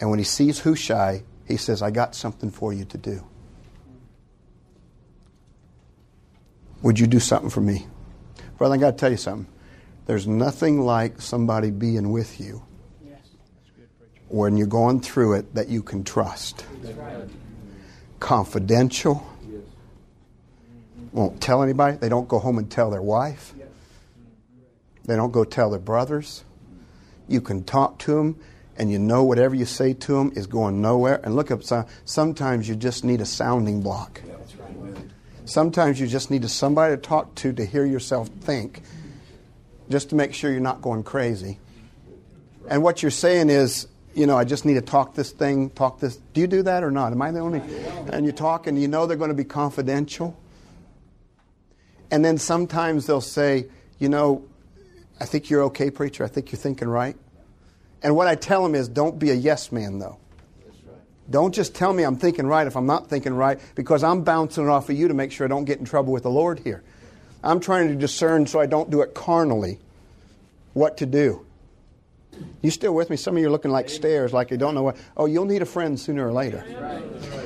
And 0.00 0.10
when 0.10 0.18
he 0.18 0.24
sees 0.24 0.60
Hushai, 0.60 1.22
he 1.46 1.56
says, 1.56 1.82
I 1.82 1.90
got 1.90 2.14
something 2.14 2.50
for 2.50 2.72
you 2.72 2.84
to 2.86 2.98
do. 2.98 3.24
Would 6.82 6.98
you 6.98 7.06
do 7.06 7.20
something 7.20 7.48
for 7.48 7.60
me? 7.60 7.86
Brother, 8.58 8.74
I 8.74 8.78
got 8.78 8.90
to 8.90 8.96
tell 8.96 9.10
you 9.10 9.16
something. 9.16 9.46
There's 10.06 10.26
nothing 10.26 10.82
like 10.82 11.20
somebody 11.20 11.70
being 11.70 12.10
with 12.12 12.40
you 12.40 12.62
when 14.28 14.56
you're 14.56 14.66
going 14.66 15.00
through 15.00 15.34
it 15.34 15.54
that 15.54 15.68
you 15.68 15.82
can 15.82 16.04
trust. 16.04 16.66
Confidential. 18.20 19.26
Won't 21.12 21.40
tell 21.40 21.62
anybody. 21.62 21.96
They 21.96 22.08
don't 22.08 22.28
go 22.28 22.38
home 22.38 22.58
and 22.58 22.70
tell 22.70 22.90
their 22.90 23.02
wife. 23.02 23.54
They 25.04 25.16
don't 25.16 25.30
go 25.30 25.44
tell 25.44 25.70
their 25.70 25.80
brothers. 25.80 26.44
You 27.28 27.40
can 27.40 27.64
talk 27.64 27.98
to 28.00 28.14
them 28.14 28.38
and 28.76 28.90
you 28.90 28.98
know 28.98 29.22
whatever 29.24 29.54
you 29.54 29.64
say 29.64 29.94
to 29.94 30.12
them 30.12 30.32
is 30.34 30.46
going 30.46 30.82
nowhere. 30.82 31.20
And 31.22 31.36
look 31.36 31.50
up, 31.50 31.62
sometimes 32.04 32.68
you 32.68 32.74
just 32.74 33.04
need 33.04 33.20
a 33.20 33.26
sounding 33.26 33.80
block. 33.80 34.20
Sometimes 35.46 36.00
you 36.00 36.06
just 36.06 36.30
need 36.30 36.48
somebody 36.50 36.94
to 36.94 37.00
talk 37.00 37.34
to 37.36 37.52
to 37.52 37.64
hear 37.64 37.84
yourself 37.84 38.28
think 38.40 38.82
just 39.88 40.10
to 40.10 40.14
make 40.14 40.34
sure 40.34 40.50
you're 40.50 40.60
not 40.60 40.82
going 40.82 41.02
crazy. 41.02 41.58
And 42.68 42.82
what 42.82 43.02
you're 43.02 43.10
saying 43.10 43.50
is, 43.50 43.86
you 44.14 44.26
know, 44.26 44.38
I 44.38 44.44
just 44.44 44.64
need 44.64 44.74
to 44.74 44.80
talk 44.80 45.14
this 45.14 45.32
thing, 45.32 45.70
talk 45.70 46.00
this. 46.00 46.16
Do 46.32 46.40
you 46.40 46.46
do 46.46 46.62
that 46.62 46.84
or 46.84 46.90
not? 46.90 47.12
Am 47.12 47.20
I 47.20 47.30
the 47.30 47.40
only? 47.40 47.60
And 48.12 48.24
you 48.24 48.32
talk 48.32 48.66
and 48.66 48.80
you 48.80 48.88
know 48.88 49.06
they're 49.06 49.16
going 49.16 49.28
to 49.28 49.34
be 49.34 49.44
confidential. 49.44 50.36
And 52.10 52.24
then 52.24 52.38
sometimes 52.38 53.06
they'll 53.06 53.20
say, 53.20 53.66
you 53.98 54.08
know, 54.08 54.44
I 55.20 55.26
think 55.26 55.50
you're 55.50 55.64
okay, 55.64 55.90
preacher. 55.90 56.24
I 56.24 56.28
think 56.28 56.52
you're 56.52 56.58
thinking 56.58 56.88
right. 56.88 57.16
And 58.02 58.14
what 58.14 58.26
I 58.26 58.34
tell 58.34 58.62
them 58.62 58.74
is, 58.74 58.88
don't 58.88 59.18
be 59.18 59.30
a 59.30 59.34
yes 59.34 59.72
man, 59.72 59.98
though. 59.98 60.18
Don't 61.28 61.54
just 61.54 61.74
tell 61.74 61.92
me 61.92 62.02
I'm 62.02 62.16
thinking 62.16 62.46
right 62.46 62.66
if 62.66 62.76
I'm 62.76 62.86
not 62.86 63.08
thinking 63.08 63.34
right, 63.34 63.58
because 63.74 64.04
I'm 64.04 64.22
bouncing 64.22 64.68
off 64.68 64.90
of 64.90 64.96
you 64.96 65.08
to 65.08 65.14
make 65.14 65.32
sure 65.32 65.46
I 65.46 65.48
don't 65.48 65.64
get 65.64 65.78
in 65.78 65.86
trouble 65.86 66.12
with 66.12 66.22
the 66.22 66.30
Lord 66.30 66.58
here. 66.58 66.82
I'm 67.44 67.60
trying 67.60 67.88
to 67.88 67.94
discern 67.94 68.46
so 68.46 68.58
I 68.58 68.66
don't 68.66 68.90
do 68.90 69.02
it 69.02 69.14
carnally 69.14 69.78
what 70.72 70.96
to 70.98 71.06
do. 71.06 71.44
You 72.62 72.70
still 72.70 72.94
with 72.94 73.10
me? 73.10 73.16
Some 73.16 73.36
of 73.36 73.42
you 73.42 73.48
are 73.48 73.50
looking 73.50 73.70
like 73.70 73.88
stares, 73.88 74.32
like 74.32 74.50
you 74.50 74.56
don't 74.56 74.74
know 74.74 74.82
what. 74.82 74.96
Oh, 75.16 75.26
you'll 75.26 75.44
need 75.44 75.62
a 75.62 75.66
friend 75.66 76.00
sooner 76.00 76.26
or 76.26 76.32
later. 76.32 76.64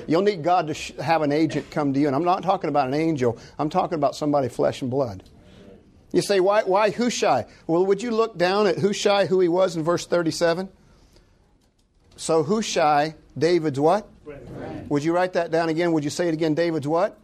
You'll 0.06 0.22
need 0.22 0.42
God 0.42 0.68
to 0.68 0.74
sh- 0.74 0.92
have 1.00 1.20
an 1.22 1.32
agent 1.32 1.70
come 1.70 1.92
to 1.92 2.00
you. 2.00 2.06
And 2.06 2.16
I'm 2.16 2.24
not 2.24 2.42
talking 2.42 2.70
about 2.70 2.88
an 2.88 2.94
angel, 2.94 3.38
I'm 3.58 3.68
talking 3.68 3.96
about 3.96 4.14
somebody 4.14 4.48
flesh 4.48 4.80
and 4.80 4.90
blood. 4.90 5.24
You 6.12 6.22
say, 6.22 6.40
why, 6.40 6.62
why 6.62 6.90
Hushai? 6.90 7.44
Well, 7.66 7.84
would 7.84 8.02
you 8.02 8.10
look 8.12 8.38
down 8.38 8.66
at 8.66 8.78
Hushai, 8.78 9.26
who 9.26 9.40
he 9.40 9.48
was 9.48 9.76
in 9.76 9.82
verse 9.82 10.06
37? 10.06 10.70
So 12.16 12.42
Hushai, 12.42 13.14
David's 13.36 13.78
what? 13.78 14.08
Would 14.88 15.04
you 15.04 15.12
write 15.12 15.34
that 15.34 15.50
down 15.50 15.68
again? 15.68 15.92
Would 15.92 16.04
you 16.04 16.10
say 16.10 16.28
it 16.28 16.34
again? 16.34 16.54
David's 16.54 16.88
what? 16.88 17.18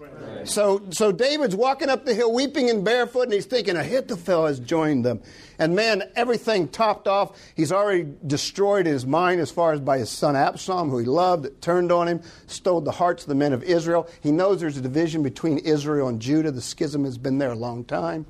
So, 0.44 0.82
so 0.90 1.12
David's 1.12 1.56
walking 1.56 1.88
up 1.88 2.04
the 2.04 2.14
hill 2.14 2.32
weeping 2.32 2.68
and 2.70 2.84
barefoot, 2.84 3.22
and 3.22 3.32
he's 3.32 3.46
thinking 3.46 3.76
Ahithophel 3.76 4.46
has 4.46 4.60
joined 4.60 5.04
them. 5.04 5.22
And 5.58 5.74
man, 5.74 6.02
everything 6.16 6.68
topped 6.68 7.08
off. 7.08 7.38
He's 7.54 7.72
already 7.72 8.06
destroyed 8.26 8.86
his 8.86 9.06
mind 9.06 9.40
as 9.40 9.50
far 9.50 9.72
as 9.72 9.80
by 9.80 9.98
his 9.98 10.10
son 10.10 10.36
Absalom, 10.36 10.90
who 10.90 10.98
he 10.98 11.06
loved, 11.06 11.62
turned 11.62 11.92
on 11.92 12.08
him, 12.08 12.20
stole 12.46 12.80
the 12.80 12.92
hearts 12.92 13.22
of 13.24 13.28
the 13.28 13.34
men 13.34 13.52
of 13.52 13.62
Israel. 13.62 14.08
He 14.20 14.32
knows 14.32 14.60
there's 14.60 14.76
a 14.76 14.82
division 14.82 15.22
between 15.22 15.58
Israel 15.58 16.08
and 16.08 16.20
Judah. 16.20 16.50
The 16.50 16.62
schism 16.62 17.04
has 17.04 17.18
been 17.18 17.38
there 17.38 17.52
a 17.52 17.56
long 17.56 17.84
time. 17.84 18.26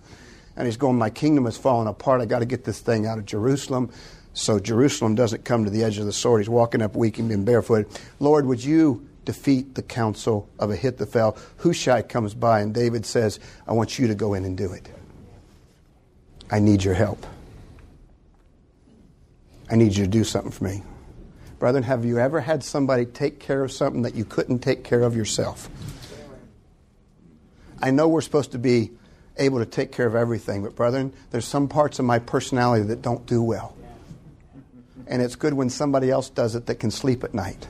And 0.57 0.67
he's 0.67 0.77
going, 0.77 0.97
My 0.97 1.11
kingdom 1.11 1.47
has 1.47 1.57
fallen 1.57 1.89
apart. 1.89 2.21
I 2.21 2.27
got 2.27 2.41
to 2.41 2.47
get 2.47 2.65
this 2.65 2.81
thing 2.81 3.07
out 3.07 3.19
of 3.19 3.27
Jerusalem. 3.27 3.91
So 4.35 4.59
Jerusalem 4.59 5.15
doesn't 5.15 5.45
come 5.45 5.65
to 5.65 5.71
the 5.71 5.85
edge 5.85 5.99
of 5.99 6.07
the 6.07 6.13
sword. 6.13 6.41
He's 6.41 6.49
walking 6.49 6.83
up 6.83 6.95
weeping 6.97 7.33
and 7.33 7.47
barefoot. 7.47 7.89
Lord, 8.19 8.47
would 8.47 8.63
you 8.63 9.07
defeat 9.25 9.75
the 9.75 9.83
counsel 9.83 10.49
of 10.59 10.71
Ahithophel. 10.71 11.37
Hushai 11.59 12.03
comes 12.03 12.35
by, 12.35 12.61
and 12.61 12.75
David 12.75 13.07
says, 13.07 13.41
I 13.67 13.73
want 13.73 13.99
you 13.99 14.07
to 14.09 14.15
go 14.15 14.35
in 14.35 14.45
and 14.45 14.57
do 14.57 14.73
it. 14.73 14.89
I 16.51 16.59
need 16.59 16.85
your 16.85 16.95
help. 16.95 17.27
I 19.71 19.77
need 19.77 19.97
you 19.97 20.05
to 20.05 20.11
do 20.11 20.25
something 20.25 20.53
for 20.53 20.65
me. 20.65 20.83
Brethren, 21.59 21.85
have 21.85 22.05
you 22.05 22.19
ever 22.19 22.41
had 22.41 22.63
somebody 22.63 23.07
take 23.07 23.41
care 23.41 23.65
of 23.65 23.73
something 23.73 24.03
that 24.03 24.15
you 24.15 24.25
couldn't 24.25 24.59
take 24.59 24.85
care 24.85 25.01
of 25.01 25.17
yourself? 25.17 25.69
I 27.81 27.91
know 27.91 28.09
we're 28.09 28.21
supposed 28.21 28.53
to 28.53 28.59
be 28.59 28.91
able 29.37 29.59
to 29.59 29.67
take 29.67 29.91
care 29.91 30.07
of 30.07 30.15
everything, 30.15 30.63
but 30.63 30.77
brethren, 30.77 31.13
there's 31.31 31.47
some 31.47 31.69
parts 31.69 31.99
of 31.99 32.05
my 32.05 32.19
personality 32.19 32.85
that 32.87 33.03
don't 33.03 33.27
do 33.27 33.43
well. 33.43 33.77
And 35.07 35.21
it's 35.21 35.37
good 35.37 35.55
when 35.55 35.71
somebody 35.71 36.11
else 36.11 36.31
does 36.31 36.55
it 36.55 36.67
that 36.67 36.77
can 36.77 36.91
sleep 36.91 37.25
at 37.25 37.35
night. 37.35 37.67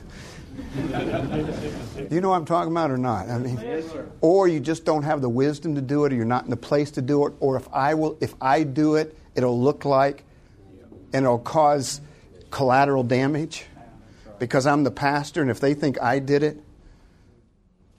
You 2.09 2.21
know 2.21 2.29
what 2.29 2.35
I'm 2.35 2.45
talking 2.45 2.71
about 2.71 2.91
or 2.91 2.97
not? 2.97 3.29
I 3.29 3.37
mean, 3.37 3.57
yes, 3.61 3.85
or 4.21 4.47
you 4.47 4.59
just 4.59 4.85
don't 4.85 5.03
have 5.03 5.21
the 5.21 5.29
wisdom 5.29 5.75
to 5.75 5.81
do 5.81 6.05
it, 6.05 6.13
or 6.13 6.15
you're 6.15 6.25
not 6.25 6.43
in 6.43 6.49
the 6.49 6.57
place 6.57 6.91
to 6.91 7.01
do 7.01 7.25
it, 7.27 7.33
or 7.39 7.55
if 7.55 7.67
I 7.73 7.93
will, 7.93 8.17
if 8.21 8.33
I 8.41 8.63
do 8.63 8.95
it, 8.95 9.17
it'll 9.35 9.59
look 9.59 9.85
like, 9.85 10.23
and 11.13 11.25
it'll 11.25 11.39
cause 11.39 12.01
collateral 12.51 13.03
damage 13.03 13.65
because 14.39 14.67
I'm 14.67 14.83
the 14.83 14.91
pastor, 14.91 15.41
and 15.41 15.49
if 15.49 15.59
they 15.59 15.73
think 15.73 16.01
I 16.01 16.19
did 16.19 16.43
it, 16.43 16.61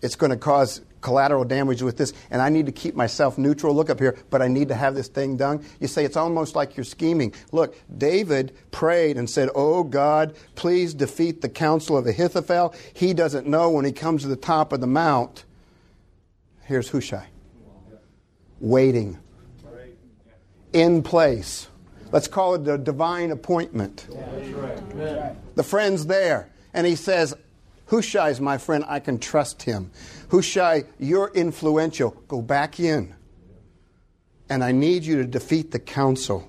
it's 0.02 0.16
going 0.16 0.30
to 0.30 0.36
cause 0.36 0.82
collateral 1.00 1.44
damage 1.44 1.82
with 1.82 1.96
this, 1.96 2.12
and 2.30 2.42
I 2.42 2.48
need 2.48 2.66
to 2.66 2.72
keep 2.72 2.94
myself 2.94 3.38
neutral. 3.38 3.74
Look 3.74 3.90
up 3.90 4.00
here, 4.00 4.18
but 4.30 4.42
I 4.42 4.48
need 4.48 4.68
to 4.68 4.74
have 4.74 4.94
this 4.94 5.08
thing 5.08 5.36
done. 5.36 5.64
You 5.80 5.88
say 5.88 6.04
it's 6.04 6.16
almost 6.16 6.56
like 6.56 6.76
you're 6.76 6.84
scheming. 6.84 7.34
Look, 7.52 7.76
David 7.96 8.56
prayed 8.70 9.16
and 9.16 9.28
said, 9.28 9.50
Oh 9.54 9.84
God, 9.84 10.36
please 10.54 10.94
defeat 10.94 11.40
the 11.40 11.48
counsel 11.48 11.96
of 11.96 12.06
Ahithophel. 12.06 12.74
He 12.94 13.14
doesn't 13.14 13.46
know 13.46 13.70
when 13.70 13.84
he 13.84 13.92
comes 13.92 14.22
to 14.22 14.28
the 14.28 14.36
top 14.36 14.72
of 14.72 14.80
the 14.80 14.86
mount. 14.86 15.44
Here's 16.64 16.88
Hushai. 16.88 17.28
waiting, 18.60 19.18
in 20.72 21.02
place. 21.02 21.68
Let's 22.12 22.28
call 22.28 22.54
it 22.54 22.66
a 22.68 22.78
divine 22.78 23.30
appointment. 23.30 24.06
The 25.54 25.62
friend's 25.62 26.06
there, 26.06 26.50
and 26.74 26.86
he 26.86 26.96
says, 26.96 27.34
Hushai's 27.86 28.40
my 28.40 28.58
friend, 28.58 28.84
I 28.88 29.00
can 29.00 29.18
trust 29.18 29.62
him. 29.62 29.90
Hushai, 30.30 30.84
you're 30.98 31.30
influential. 31.34 32.10
Go 32.28 32.42
back 32.42 32.80
in. 32.80 33.14
And 34.48 34.62
I 34.62 34.72
need 34.72 35.04
you 35.04 35.16
to 35.16 35.24
defeat 35.24 35.70
the 35.70 35.78
counsel 35.78 36.48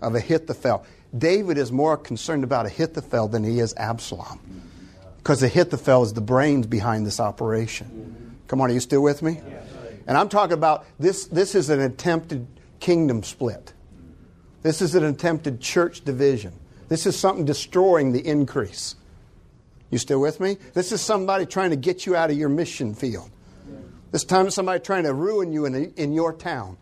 of 0.00 0.14
Ahithophel. 0.14 0.84
David 1.16 1.58
is 1.58 1.70
more 1.70 1.96
concerned 1.96 2.44
about 2.44 2.66
Ahithophel 2.66 3.28
than 3.28 3.44
he 3.44 3.60
is 3.60 3.74
Absalom. 3.76 4.40
Because 5.18 5.42
Ahithophel 5.42 6.02
is 6.02 6.12
the 6.12 6.20
brains 6.20 6.66
behind 6.66 7.06
this 7.06 7.20
operation. 7.20 8.36
Come 8.48 8.60
on, 8.60 8.70
are 8.70 8.74
you 8.74 8.80
still 8.80 9.02
with 9.02 9.22
me? 9.22 9.40
And 10.06 10.18
I'm 10.18 10.28
talking 10.28 10.54
about 10.54 10.84
this, 10.98 11.26
this 11.26 11.54
is 11.54 11.70
an 11.70 11.80
attempted 11.80 12.46
kingdom 12.78 13.22
split. 13.22 13.72
This 14.62 14.82
is 14.82 14.94
an 14.94 15.04
attempted 15.04 15.60
church 15.60 16.04
division. 16.04 16.52
This 16.88 17.06
is 17.06 17.16
something 17.16 17.44
destroying 17.44 18.12
the 18.12 18.26
increase. 18.26 18.96
You 19.90 19.98
still 19.98 20.20
with 20.20 20.40
me? 20.40 20.58
This 20.72 20.92
is 20.92 21.00
somebody 21.00 21.46
trying 21.46 21.70
to 21.70 21.76
get 21.76 22.06
you 22.06 22.16
out 22.16 22.30
of 22.30 22.36
your 22.36 22.48
mission 22.48 22.94
field. 22.94 23.30
This 24.10 24.24
time, 24.24 24.48
somebody 24.50 24.80
trying 24.80 25.04
to 25.04 25.12
ruin 25.12 25.52
you 25.52 25.66
in, 25.66 25.92
in 25.94 26.12
your 26.12 26.32
town. 26.32 26.76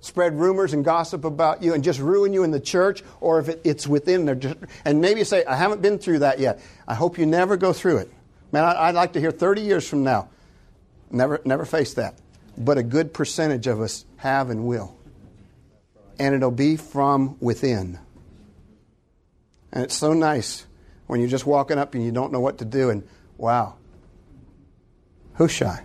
Spread 0.00 0.34
rumors 0.34 0.72
and 0.72 0.84
gossip 0.84 1.24
about 1.24 1.62
you 1.62 1.74
and 1.74 1.84
just 1.84 2.00
ruin 2.00 2.32
you 2.32 2.42
in 2.42 2.50
the 2.50 2.58
church, 2.58 3.04
or 3.20 3.38
if 3.38 3.48
it, 3.48 3.60
it's 3.64 3.86
within 3.86 4.24
there. 4.24 4.56
And 4.84 5.00
maybe 5.00 5.20
you 5.20 5.24
say, 5.24 5.44
I 5.44 5.54
haven't 5.54 5.82
been 5.82 5.98
through 5.98 6.20
that 6.20 6.40
yet. 6.40 6.60
I 6.88 6.94
hope 6.94 7.18
you 7.18 7.26
never 7.26 7.56
go 7.56 7.72
through 7.72 7.98
it. 7.98 8.10
Man, 8.50 8.64
I, 8.64 8.88
I'd 8.88 8.94
like 8.94 9.12
to 9.12 9.20
hear 9.20 9.30
30 9.30 9.60
years 9.60 9.86
from 9.86 10.04
now. 10.04 10.28
Never, 11.10 11.40
never 11.44 11.64
face 11.64 11.94
that. 11.94 12.14
But 12.56 12.78
a 12.78 12.82
good 12.82 13.14
percentage 13.14 13.66
of 13.66 13.80
us 13.80 14.04
have 14.16 14.50
and 14.50 14.64
will. 14.64 14.96
And 16.18 16.34
it'll 16.34 16.50
be 16.50 16.76
from 16.76 17.36
within. 17.40 17.98
And 19.70 19.84
it's 19.84 19.96
so 19.96 20.14
nice 20.14 20.66
when 21.06 21.20
you're 21.20 21.28
just 21.28 21.46
walking 21.46 21.78
up 21.78 21.94
and 21.94 22.04
you 22.04 22.12
don't 22.12 22.32
know 22.32 22.40
what 22.40 22.58
to 22.58 22.64
do, 22.64 22.90
and 22.90 23.06
wow, 23.36 23.74
Hushai, 25.34 25.82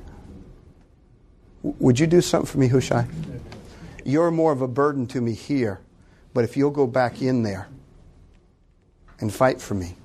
would 1.63 1.99
you 1.99 2.07
do 2.07 2.21
something 2.21 2.47
for 2.47 2.57
me, 2.57 2.67
Hushai? 2.67 3.07
You're 4.05 4.31
more 4.31 4.51
of 4.51 4.61
a 4.61 4.67
burden 4.67 5.07
to 5.07 5.21
me 5.21 5.33
here, 5.33 5.81
but 6.33 6.43
if 6.43 6.55
you'll 6.55 6.71
go 6.71 6.87
back 6.87 7.21
in 7.21 7.43
there 7.43 7.67
and 9.19 9.33
fight 9.33 9.59
for 9.61 9.73
me. 9.73 9.95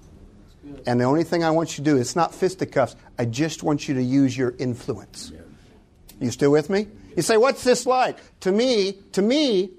And 0.87 1.01
the 1.01 1.05
only 1.05 1.23
thing 1.23 1.45
I 1.45 1.51
want 1.51 1.79
you 1.79 1.85
to 1.85 1.91
do, 1.91 1.97
it's 1.97 2.17
not 2.17 2.35
fisticuffs. 2.35 2.97
I 3.19 3.27
just 3.27 3.63
want 3.63 3.87
you 3.87 3.95
to 3.95 4.03
use 4.03 4.37
your 4.37 4.55
influence. 4.59 5.33
You 6.21 6.31
still 6.31 6.51
with 6.51 6.71
me? 6.71 6.89
You 7.17 7.23
say, 7.23 7.37
what's 7.37 7.63
this 7.63 7.87
like? 7.87 8.19
To 8.41 8.51
me, 8.51 8.93
to 9.13 9.23
me, 9.23 9.71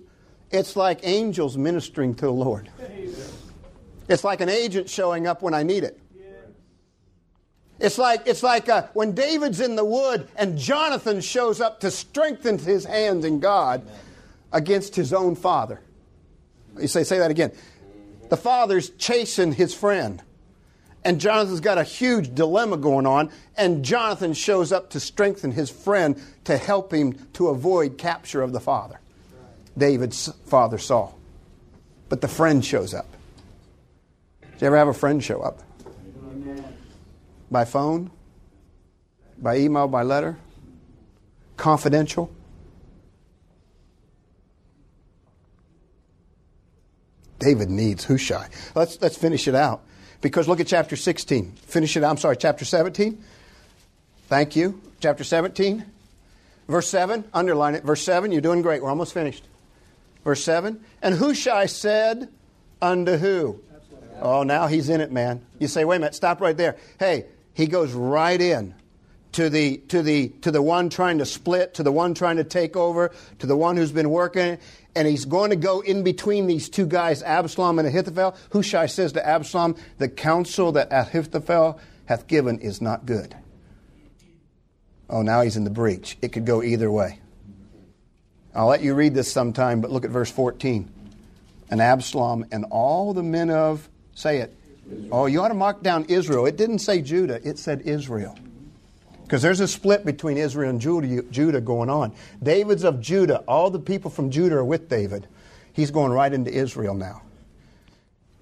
it's 0.51 0.75
like 0.75 0.99
angels 1.03 1.57
ministering 1.57 2.15
to 2.15 2.25
the 2.25 2.31
Lord. 2.31 2.69
It's 4.07 4.23
like 4.23 4.41
an 4.41 4.49
agent 4.49 4.89
showing 4.89 5.27
up 5.27 5.41
when 5.41 5.53
I 5.53 5.63
need 5.63 5.83
it. 5.83 5.99
It's 7.79 7.97
like, 7.97 8.27
it's 8.27 8.43
like 8.43 8.69
uh, 8.69 8.83
when 8.93 9.13
David's 9.13 9.59
in 9.59 9.75
the 9.75 9.83
wood 9.83 10.27
and 10.35 10.57
Jonathan 10.57 11.21
shows 11.21 11.59
up 11.59 11.81
to 11.81 11.91
strengthen 11.91 12.57
his 12.57 12.85
hands 12.85 13.25
in 13.25 13.39
God 13.39 13.85
against 14.51 14.95
his 14.95 15.11
own 15.11 15.35
father. 15.35 15.81
You 16.79 16.87
say, 16.87 17.03
say 17.03 17.19
that 17.19 17.31
again. 17.31 17.51
The 18.29 18.37
father's 18.37 18.89
chasing 18.91 19.51
his 19.51 19.73
friend. 19.73 20.21
And 21.03 21.19
Jonathan's 21.19 21.59
got 21.59 21.77
a 21.77 21.83
huge 21.83 22.33
dilemma 22.33 22.77
going 22.77 23.05
on, 23.05 23.29
and 23.57 23.83
Jonathan 23.83 24.33
shows 24.33 24.71
up 24.71 24.91
to 24.91 25.01
strengthen 25.01 25.51
his 25.51 25.69
friend 25.69 26.21
to 26.45 26.55
help 26.55 26.93
him 26.93 27.13
to 27.33 27.49
avoid 27.49 27.97
capture 27.97 28.41
of 28.41 28.53
the 28.53 28.61
father. 28.61 29.01
David's 29.77 30.31
father 30.45 30.77
Saul. 30.77 31.19
But 32.07 32.21
the 32.21 32.29
friend 32.29 32.63
shows 32.63 32.93
up. 32.93 33.07
Did 34.53 34.61
you 34.61 34.67
ever 34.67 34.77
have 34.77 34.87
a 34.87 34.93
friend 34.93 35.23
show 35.23 35.41
up? 35.41 35.61
By 37.51 37.65
phone? 37.65 38.11
By 39.37 39.57
email? 39.57 39.87
By 39.87 40.03
letter? 40.03 40.37
Confidential? 41.57 42.33
David 47.39 47.69
needs 47.69 48.05
Hushai. 48.05 48.47
Let's, 48.73 48.99
let's 49.01 49.17
finish 49.17 49.47
it 49.47 49.55
out. 49.55 49.83
Because 50.21 50.47
look 50.47 50.61
at 50.61 50.67
chapter 50.67 50.95
16. 50.95 51.51
Finish 51.51 51.97
it 51.97 52.03
out. 52.03 52.11
I'm 52.11 52.17
sorry, 52.17 52.37
chapter 52.37 52.63
17. 52.63 53.21
Thank 54.27 54.55
you. 54.55 54.81
Chapter 55.01 55.25
17. 55.25 55.83
Verse 56.69 56.87
7. 56.87 57.25
Underline 57.33 57.75
it. 57.75 57.83
Verse 57.83 58.01
7. 58.01 58.31
You're 58.31 58.41
doing 58.41 58.61
great. 58.61 58.81
We're 58.81 58.89
almost 58.89 59.13
finished. 59.13 59.43
Verse 60.23 60.41
7. 60.43 60.79
And 61.01 61.15
Hushai 61.15 61.65
said 61.65 62.29
unto 62.81 63.17
who? 63.17 63.59
Oh, 64.21 64.43
now 64.43 64.67
he's 64.67 64.89
in 64.89 65.01
it, 65.01 65.11
man. 65.11 65.45
You 65.59 65.67
say, 65.67 65.85
wait 65.85 65.97
a 65.97 65.99
minute, 65.99 66.15
stop 66.15 66.41
right 66.41 66.55
there. 66.55 66.77
Hey, 66.99 67.25
he 67.53 67.67
goes 67.67 67.93
right 67.93 68.39
in 68.39 68.73
to 69.33 69.49
the 69.49 69.77
to 69.89 70.01
the 70.01 70.29
to 70.41 70.51
the 70.51 70.61
one 70.61 70.89
trying 70.89 71.17
to 71.17 71.25
split, 71.25 71.75
to 71.75 71.83
the 71.83 71.91
one 71.91 72.13
trying 72.13 72.37
to 72.37 72.43
take 72.43 72.75
over, 72.75 73.11
to 73.39 73.47
the 73.47 73.57
one 73.57 73.77
who's 73.77 73.91
been 73.91 74.09
working, 74.09 74.57
and 74.95 75.07
he's 75.07 75.25
going 75.25 75.49
to 75.49 75.55
go 75.55 75.81
in 75.81 76.03
between 76.03 76.47
these 76.47 76.69
two 76.69 76.85
guys, 76.85 77.21
Absalom 77.23 77.79
and 77.79 77.87
Ahithophel. 77.87 78.35
Hushai 78.51 78.85
says 78.85 79.13
to 79.13 79.27
Absalom, 79.27 79.75
"The 79.97 80.07
counsel 80.07 80.71
that 80.73 80.89
Ahithophel 80.91 81.79
hath 82.05 82.27
given 82.27 82.59
is 82.59 82.81
not 82.81 83.05
good." 83.05 83.35
Oh, 85.09 85.21
now 85.21 85.41
he's 85.41 85.57
in 85.57 85.63
the 85.63 85.69
breach. 85.69 86.17
It 86.21 86.29
could 86.29 86.45
go 86.45 86.63
either 86.63 86.89
way. 86.89 87.19
I'll 88.55 88.67
let 88.67 88.81
you 88.81 88.93
read 88.93 89.15
this 89.15 89.31
sometime, 89.31 89.81
but 89.81 89.91
look 89.91 90.05
at 90.05 90.11
verse 90.11 90.31
14. 90.31 90.89
And 91.69 91.81
Absalom 91.81 92.45
and 92.51 92.65
all 92.69 93.13
the 93.13 93.23
men 93.23 93.49
of 93.49 93.89
Say 94.15 94.39
it. 94.39 94.55
Oh, 95.11 95.25
you 95.25 95.41
ought 95.41 95.49
to 95.49 95.53
mark 95.53 95.81
down 95.81 96.05
Israel. 96.05 96.45
It 96.45 96.57
didn't 96.57 96.79
say 96.79 97.01
Judah, 97.01 97.39
it 97.47 97.57
said 97.57 97.81
Israel. 97.85 98.37
Because 99.23 99.41
there's 99.41 99.61
a 99.61 99.67
split 99.67 100.05
between 100.05 100.37
Israel 100.37 100.69
and 100.69 100.81
Judah 100.81 101.61
going 101.61 101.89
on. 101.89 102.13
David's 102.41 102.83
of 102.83 102.99
Judah. 102.99 103.37
All 103.47 103.69
the 103.69 103.79
people 103.79 104.11
from 104.11 104.29
Judah 104.29 104.57
are 104.57 104.65
with 104.65 104.89
David. 104.89 105.27
He's 105.71 105.91
going 105.91 106.11
right 106.11 106.31
into 106.31 106.51
Israel 106.51 106.93
now. 106.93 107.21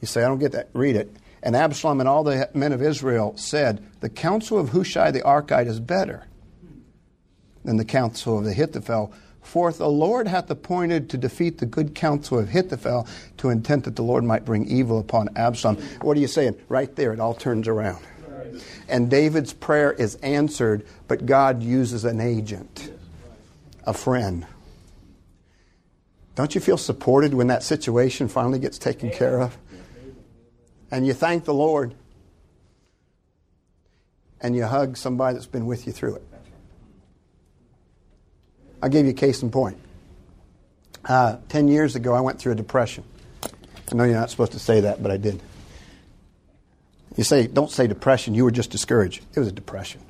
You 0.02 0.08
say, 0.08 0.24
I 0.24 0.28
don't 0.28 0.40
get 0.40 0.52
that. 0.54 0.70
Read 0.74 0.96
it. 0.96 1.16
And 1.44 1.56
Absalom 1.56 2.00
and 2.00 2.10
all 2.10 2.24
the 2.24 2.50
men 2.54 2.72
of 2.74 2.82
Israel 2.82 3.34
said, 3.38 3.86
The 4.02 4.10
counsel 4.10 4.60
of 4.60 4.70
Hushai 4.70 5.12
the 5.12 5.22
Archite 5.22 5.68
is 5.68 5.80
better 5.80 6.26
than 7.64 7.78
the 7.78 7.86
counsel 7.86 8.40
of 8.40 8.46
the 8.46 8.52
Ahithophel 8.52 9.14
Fourth, 9.42 9.80
the 9.80 9.90
Lord 9.90 10.28
hath 10.28 10.50
appointed 10.50 11.10
to 11.10 11.18
defeat 11.18 11.58
the 11.58 11.66
good 11.66 11.94
counsel 11.96 12.40
of 12.40 12.50
Ahithophel 12.50 13.08
to 13.38 13.50
intent 13.50 13.84
that 13.86 13.96
the 13.96 14.04
Lord 14.04 14.24
might 14.24 14.46
bring 14.46 14.66
evil 14.66 15.00
upon 15.00 15.30
Absalom. 15.36 15.78
What 16.02 16.16
are 16.16 16.20
you 16.20 16.28
saying? 16.28 16.56
Right 16.70 16.96
there, 16.96 17.12
it 17.12 17.20
all 17.20 17.34
turns 17.34 17.68
around. 17.68 18.04
And 18.88 19.10
David's 19.10 19.54
prayer 19.54 19.92
is 19.92 20.16
answered, 20.16 20.86
but 21.08 21.26
God 21.26 21.64
uses 21.64 22.06
an 22.06 22.22
agent, 22.22 22.92
a 23.86 23.94
friend. 23.94 24.46
Don't 26.36 26.56
you 26.56 26.62
feel 26.62 26.78
supported 26.78 27.34
when 27.34 27.48
that 27.48 27.64
situation 27.64 28.28
finally 28.28 28.60
gets 28.60 28.78
taken 28.78 29.10
care 29.10 29.42
of? 29.42 29.58
And 30.92 31.06
you 31.06 31.14
thank 31.14 31.46
the 31.46 31.54
Lord. 31.54 31.94
And 34.40 34.56
you 34.56 34.66
hug 34.66 34.98
somebody 34.98 35.36
that's 35.36 35.46
been 35.46 35.66
with 35.66 35.86
you 35.88 35.94
through 35.94 36.16
it. 36.16 36.28
I'll 38.82 38.90
give 38.90 39.06
you 39.06 39.12
a 39.12 39.16
case 39.16 39.44
in 39.44 39.52
point. 39.52 39.78
Uh, 41.06 41.38
Ten 41.50 41.68
years 41.68 41.96
ago, 41.96 42.14
I 42.14 42.22
went 42.22 42.40
through 42.40 42.54
a 42.54 42.56
depression. 42.56 43.04
I 43.92 43.96
know 43.96 44.04
you're 44.04 44.16
not 44.16 44.30
supposed 44.30 44.54
to 44.54 44.60
say 44.60 44.82
that, 44.82 45.04
but 45.04 45.12
I 45.12 45.18
did. 45.18 45.42
You 47.18 47.24
say, 47.24 47.48
don't 47.48 47.70
say 47.70 47.88
depression, 47.88 48.34
you 48.34 48.46
were 48.46 48.52
just 48.52 48.70
discouraged. 48.70 49.24
It 49.36 49.40
was 49.40 49.50
a 49.50 49.52
depression. 49.52 50.02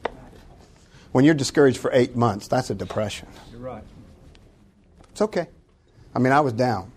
When 1.11 1.25
you're 1.25 1.33
discouraged 1.33 1.79
for 1.79 1.91
eight 1.93 2.15
months, 2.15 2.47
that's 2.47 2.69
a 2.69 2.75
depression. 2.75 3.27
You're 3.51 3.59
right. 3.59 3.83
It's 5.11 5.21
okay. 5.21 5.47
I 6.13 6.19
mean, 6.19 6.31
I 6.31 6.41
was 6.41 6.53
down, 6.53 6.91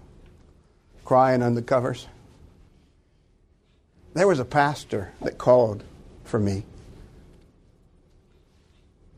crying 1.05 1.43
under 1.43 1.63
covers. 1.63 2.07
There 4.13 4.29
was 4.29 4.39
a 4.39 4.45
pastor 4.45 5.13
that 5.23 5.39
called 5.39 5.83
for 6.25 6.39
me. 6.39 6.65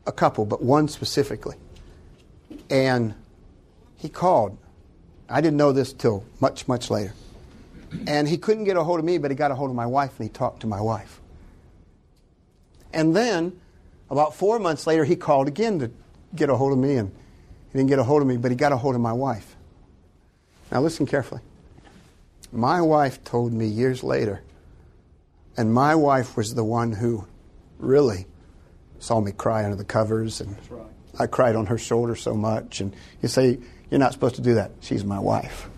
A 0.07 0.11
couple, 0.11 0.45
but 0.45 0.63
one 0.63 0.87
specifically. 0.87 1.57
And 2.69 3.13
he 3.97 4.09
called. 4.09 4.57
I 5.29 5.41
didn't 5.41 5.57
know 5.57 5.71
this 5.71 5.93
till 5.93 6.23
much, 6.39 6.67
much 6.67 6.89
later. 6.89 7.13
And 8.05 8.27
he 8.27 8.37
couldn't 8.37 8.65
get 8.65 8.77
a 8.77 8.83
hold 8.83 8.99
of 8.99 9.05
me, 9.05 9.17
but 9.17 9.31
he 9.31 9.35
got 9.35 9.51
a 9.51 9.55
hold 9.55 9.69
of 9.69 9.75
my 9.75 9.85
wife 9.85 10.19
and 10.19 10.27
he 10.27 10.33
talked 10.33 10.61
to 10.61 10.67
my 10.67 10.81
wife. 10.81 11.19
And 12.93 13.15
then, 13.15 13.59
about 14.09 14.35
four 14.35 14.59
months 14.59 14.87
later, 14.87 15.03
he 15.03 15.15
called 15.15 15.47
again 15.47 15.79
to 15.79 15.91
get 16.35 16.49
a 16.49 16.55
hold 16.55 16.73
of 16.73 16.79
me, 16.79 16.95
and 16.95 17.11
he 17.71 17.77
didn't 17.77 17.89
get 17.89 17.99
a 17.99 18.03
hold 18.03 18.21
of 18.21 18.27
me, 18.27 18.37
but 18.37 18.51
he 18.51 18.57
got 18.57 18.71
a 18.71 18.77
hold 18.77 18.95
of 18.95 19.01
my 19.01 19.13
wife. 19.13 19.55
Now, 20.71 20.81
listen 20.81 21.05
carefully. 21.05 21.41
My 22.51 22.81
wife 22.81 23.23
told 23.23 23.53
me 23.53 23.67
years 23.67 24.03
later, 24.03 24.41
and 25.57 25.73
my 25.73 25.95
wife 25.95 26.37
was 26.37 26.55
the 26.55 26.63
one 26.63 26.93
who 26.93 27.27
really 27.77 28.25
saw 28.99 29.19
me 29.19 29.31
cry 29.31 29.63
under 29.63 29.75
the 29.75 29.83
covers 29.83 30.41
and 30.41 30.55
right. 30.69 30.85
I 31.19 31.27
cried 31.27 31.55
on 31.55 31.67
her 31.67 31.77
shoulder 31.77 32.15
so 32.15 32.33
much. 32.33 32.81
And 32.81 32.95
you 33.21 33.27
say, 33.27 33.59
You're 33.89 33.99
not 33.99 34.13
supposed 34.13 34.35
to 34.35 34.41
do 34.41 34.55
that. 34.55 34.71
She's 34.81 35.03
my 35.03 35.19
wife. 35.19 35.69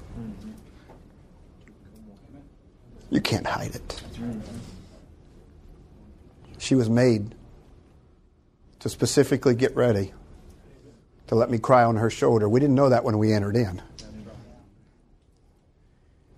You 3.09 3.21
can't 3.21 3.47
hide 3.47 3.75
it. 3.75 4.03
She 6.59 6.75
was 6.75 6.89
made 6.89 7.33
to 8.79 8.89
specifically 8.89 9.55
get 9.55 9.75
ready 9.75 10.13
to 11.27 11.35
let 11.35 11.49
me 11.49 11.57
cry 11.57 11.83
on 11.83 11.95
her 11.95 12.09
shoulder. 12.09 12.47
We 12.47 12.59
didn't 12.59 12.75
know 12.75 12.89
that 12.89 13.03
when 13.03 13.17
we 13.17 13.33
entered 13.33 13.55
in. 13.55 13.81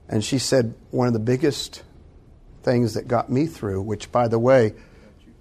And 0.07 0.23
she 0.23 0.39
said 0.39 0.73
one 0.91 1.07
of 1.07 1.13
the 1.13 1.19
biggest 1.19 1.83
things 2.63 2.93
that 2.93 3.07
got 3.07 3.29
me 3.29 3.47
through, 3.47 3.81
which, 3.81 4.11
by 4.11 4.27
the 4.27 4.39
way, 4.39 4.73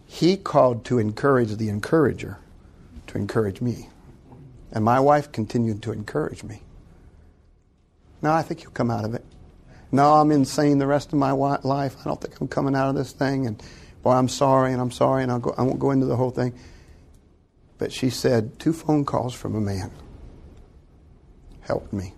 he 0.06 0.36
called 0.36 0.84
to 0.86 0.98
encourage 0.98 1.56
the 1.56 1.68
encourager 1.68 2.38
to 3.10 3.18
encourage 3.18 3.60
me. 3.60 3.88
And 4.72 4.84
my 4.84 5.00
wife 5.00 5.32
continued 5.32 5.82
to 5.82 5.92
encourage 5.92 6.42
me. 6.42 6.62
No, 8.22 8.32
I 8.32 8.42
think 8.42 8.62
you'll 8.62 8.72
come 8.72 8.90
out 8.90 9.04
of 9.04 9.14
it. 9.14 9.24
No, 9.92 10.14
I'm 10.14 10.30
insane 10.30 10.78
the 10.78 10.86
rest 10.86 11.12
of 11.12 11.18
my 11.18 11.32
life. 11.32 11.96
I 12.00 12.04
don't 12.04 12.20
think 12.20 12.40
I'm 12.40 12.48
coming 12.48 12.76
out 12.76 12.88
of 12.88 12.94
this 12.94 13.12
thing. 13.12 13.46
And 13.46 13.60
boy, 14.02 14.12
I'm 14.12 14.28
sorry, 14.28 14.72
and 14.72 14.80
I'm 14.80 14.92
sorry, 14.92 15.22
and 15.22 15.32
I'll 15.32 15.40
go, 15.40 15.54
I 15.58 15.62
won't 15.62 15.80
go 15.80 15.90
into 15.90 16.06
the 16.06 16.16
whole 16.16 16.30
thing. 16.30 16.54
But 17.78 17.92
she 17.92 18.10
said, 18.10 18.58
two 18.58 18.72
phone 18.72 19.04
calls 19.04 19.34
from 19.34 19.54
a 19.54 19.60
man 19.60 19.90
helped 21.62 21.92
me. 21.92 22.14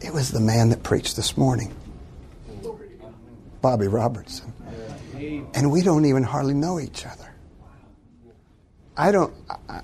It 0.00 0.12
was 0.12 0.30
the 0.30 0.40
man 0.40 0.68
that 0.68 0.82
preached 0.82 1.16
this 1.16 1.36
morning, 1.36 1.74
Bobby 3.60 3.88
Robertson. 3.88 4.52
And 5.54 5.72
we 5.72 5.82
don't 5.82 6.04
even 6.04 6.22
hardly 6.22 6.54
know 6.54 6.78
each 6.78 7.04
other. 7.04 7.27
I 8.98 9.12
don't, 9.12 9.32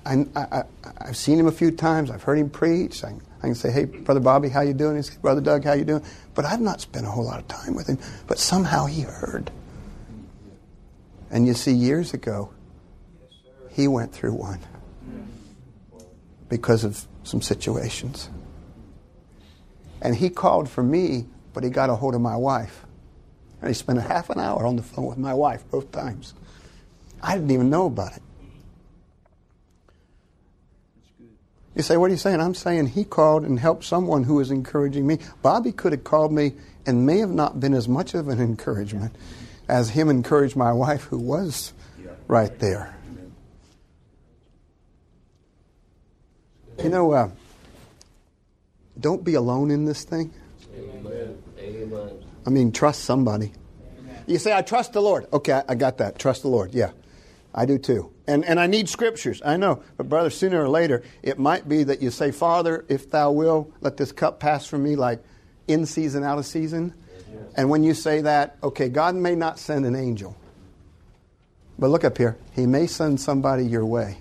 I, 0.05 0.19
I, 0.35 0.65
have 1.07 1.17
seen 1.17 1.39
him 1.39 1.47
a 1.47 1.53
few 1.53 1.71
times. 1.71 2.11
I've 2.11 2.25
heard 2.25 2.37
him 2.37 2.51
preach. 2.51 3.05
I, 3.05 3.15
I 3.39 3.47
can 3.47 3.55
say, 3.55 3.71
hey, 3.71 3.85
Brother 3.85 4.19
Bobby, 4.19 4.49
how 4.49 4.63
you 4.63 4.75
doing? 4.75 4.97
He 4.97 5.03
say, 5.03 5.15
Brother 5.23 5.41
Doug, 5.41 5.63
how 5.63 5.75
you 5.75 5.85
doing? 5.85 6.03
But 6.35 6.47
I've 6.47 6.61
not 6.61 6.81
spent 6.81 7.07
a 7.07 7.11
whole 7.11 7.25
lot 7.25 7.39
of 7.39 7.47
time 7.47 7.75
with 7.75 7.87
him. 7.87 7.99
But 8.27 8.41
somehow 8.41 8.87
he 8.87 9.03
heard. 9.03 9.53
And 11.31 11.47
you 11.47 11.55
see, 11.55 11.73
years 11.73 12.13
ago, 12.13 12.53
he 13.71 13.87
went 13.87 14.13
through 14.13 14.33
one 14.33 14.59
because 16.49 16.83
of 16.83 17.07
some 17.23 17.41
situations. 17.41 18.29
And 20.03 20.17
he 20.17 20.29
called 20.29 20.69
for 20.69 20.83
me, 20.83 21.27
but 21.53 21.63
he 21.63 21.71
got 21.71 21.89
a 21.89 21.95
hold 21.95 22.17
of 22.17 22.21
my 22.21 22.37
wife. 22.37 22.85
And 23.61 23.69
he 23.69 23.75
spent 23.75 23.99
a 23.99 24.03
half 24.03 24.29
an 24.29 24.41
hour 24.41 24.67
on 24.67 24.75
the 24.75 24.83
phone 24.83 25.07
with 25.07 25.19
my 25.19 25.35
wife 25.35 25.63
both 25.71 25.93
times. 25.93 26.35
I 27.23 27.37
didn't 27.37 27.53
even 27.53 27.71
know 27.71 27.87
about 27.87 28.17
it. 28.17 28.23
You 31.75 31.83
say, 31.83 31.97
what 31.97 32.07
are 32.07 32.13
you 32.13 32.19
saying? 32.19 32.41
I'm 32.41 32.55
saying 32.55 32.89
he 32.89 33.05
called 33.05 33.43
and 33.43 33.59
helped 33.59 33.85
someone 33.85 34.23
who 34.25 34.35
was 34.35 34.51
encouraging 34.51 35.07
me. 35.07 35.19
Bobby 35.43 35.73
could 35.73 35.93
have 35.93 36.05
called 36.05 36.33
me 36.33 36.53
and 36.87 37.05
may 37.05 37.19
have 37.19 37.31
not 37.31 37.59
been 37.59 37.75
as 37.75 37.89
much 37.89 38.15
of 38.15 38.29
an 38.29 38.41
encouragement 38.41 39.15
as 39.69 39.91
him 39.91 40.09
encouraged 40.09 40.55
my 40.55 40.73
wife 40.73 41.05
who 41.05 41.19
was 41.19 41.73
right 42.29 42.57
there. 42.59 42.95
You 46.83 46.89
know, 46.89 47.13
uh, 47.13 47.31
don't 48.99 49.25
be 49.25 49.35
alone 49.35 49.71
in 49.71 49.85
this 49.85 50.05
thing. 50.05 50.33
Amen. 50.77 51.39
I 52.47 52.51
mean, 52.51 52.73
trust 52.73 53.05
somebody. 53.05 53.53
You 54.27 54.39
say, 54.39 54.53
I 54.53 54.63
trust 54.63 54.93
the 54.93 55.03
Lord. 55.03 55.27
Okay, 55.33 55.53
I, 55.53 55.65
I 55.69 55.75
got 55.75 55.99
that. 55.99 56.19
Trust 56.19 56.43
the 56.43 56.49
Lord. 56.49 56.75
Yeah, 56.75 56.91
I 57.55 57.67
do 57.67 57.79
too. 57.79 58.14
And, 58.27 58.45
and 58.45 58.59
I 58.59 58.67
need 58.67 58.89
scriptures, 58.89 59.43
I 59.45 59.57
know. 59.57 59.83
But, 59.97 60.09
brother, 60.09 60.31
sooner 60.31 60.63
or 60.63 60.69
later, 60.69 61.03
it 61.23 61.39
might 61.39 61.69
be 61.69 61.85
that 61.85 62.01
you 62.01 62.11
say, 62.11 62.31
Father, 62.31 62.85
if 62.89 63.11
thou 63.11 63.31
will, 63.33 63.71
let 63.83 63.99
this 63.99 64.13
cup 64.13 64.41
pass 64.41 64.67
from 64.67 64.83
me 64.83 64.97
like 64.97 65.23
in 65.69 65.85
season, 65.85 66.25
out 66.25 66.39
of 66.39 66.47
season. 66.47 66.95
Yes. 67.13 67.43
And 67.57 67.69
when 67.69 67.85
you 67.85 67.93
say 67.93 68.23
that, 68.23 68.57
okay, 68.63 68.89
God 68.89 69.15
may 69.15 69.35
not 69.35 69.59
send 69.59 69.85
an 69.85 69.95
angel. 69.95 70.37
But 71.79 71.89
look 71.89 72.05
up 72.05 72.17
here. 72.17 72.39
He 72.55 72.67
may 72.67 72.87
send 72.87 73.21
somebody 73.21 73.67
your 73.67 73.85
way 73.85 74.19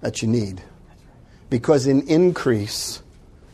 that 0.00 0.22
you 0.22 0.28
need. 0.28 0.62
Because 1.50 1.86
in 1.86 2.08
increase, 2.08 3.02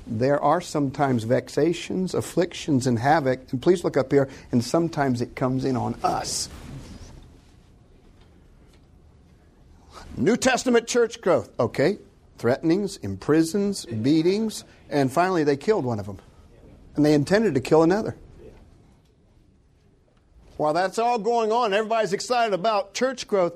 there 0.06 0.40
are 0.40 0.60
sometimes 0.60 1.24
vexations, 1.24 2.14
afflictions, 2.14 2.86
and 2.86 2.98
havoc. 2.98 3.50
And 3.50 3.60
please 3.60 3.84
look 3.84 3.96
up 3.96 4.12
here, 4.12 4.28
and 4.52 4.62
sometimes 4.62 5.20
it 5.20 5.34
comes 5.34 5.64
in 5.64 5.76
on 5.76 5.96
us. 6.04 6.48
New 10.16 10.36
Testament 10.36 10.86
church 10.86 11.20
growth. 11.20 11.50
Okay. 11.58 11.98
Threatenings, 12.38 12.96
imprisons, 12.98 13.86
beatings, 13.86 14.64
and 14.90 15.12
finally 15.12 15.44
they 15.44 15.56
killed 15.56 15.84
one 15.84 16.00
of 16.00 16.06
them. 16.06 16.18
And 16.96 17.04
they 17.04 17.14
intended 17.14 17.54
to 17.54 17.60
kill 17.60 17.82
another. 17.82 18.16
While 20.56 20.74
that's 20.74 20.98
all 20.98 21.18
going 21.18 21.50
on, 21.50 21.72
everybody's 21.72 22.12
excited 22.12 22.52
about 22.52 22.94
church 22.94 23.26
growth. 23.26 23.54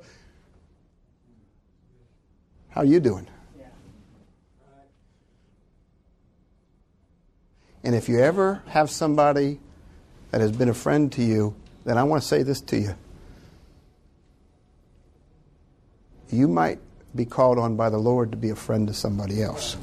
How 2.71 2.83
are 2.83 2.87
you 2.87 3.01
doing? 3.01 3.27
And 7.85 7.95
if 7.95 8.09
you 8.09 8.19
ever 8.19 8.63
have 8.67 8.91
somebody 8.91 9.61
that 10.33 10.41
has 10.41 10.51
been 10.51 10.69
a 10.69 10.75
friend 10.75 11.13
to 11.13 11.23
you, 11.23 11.55
then 11.85 11.97
I 11.97 12.03
want 12.03 12.23
to 12.23 12.29
say 12.29 12.43
this 12.43 12.61
to 12.63 12.77
you. 12.77 12.97
You 16.31 16.49
might 16.49 16.79
be 17.15 17.25
called 17.25 17.59
on 17.59 17.77
by 17.77 17.91
the 17.91 17.99
Lord 17.99 18.31
to 18.33 18.37
be 18.37 18.51
a 18.51 18.57
friend 18.57 18.87
to 18.89 18.95
somebody 18.95 19.43
else. 19.43 19.77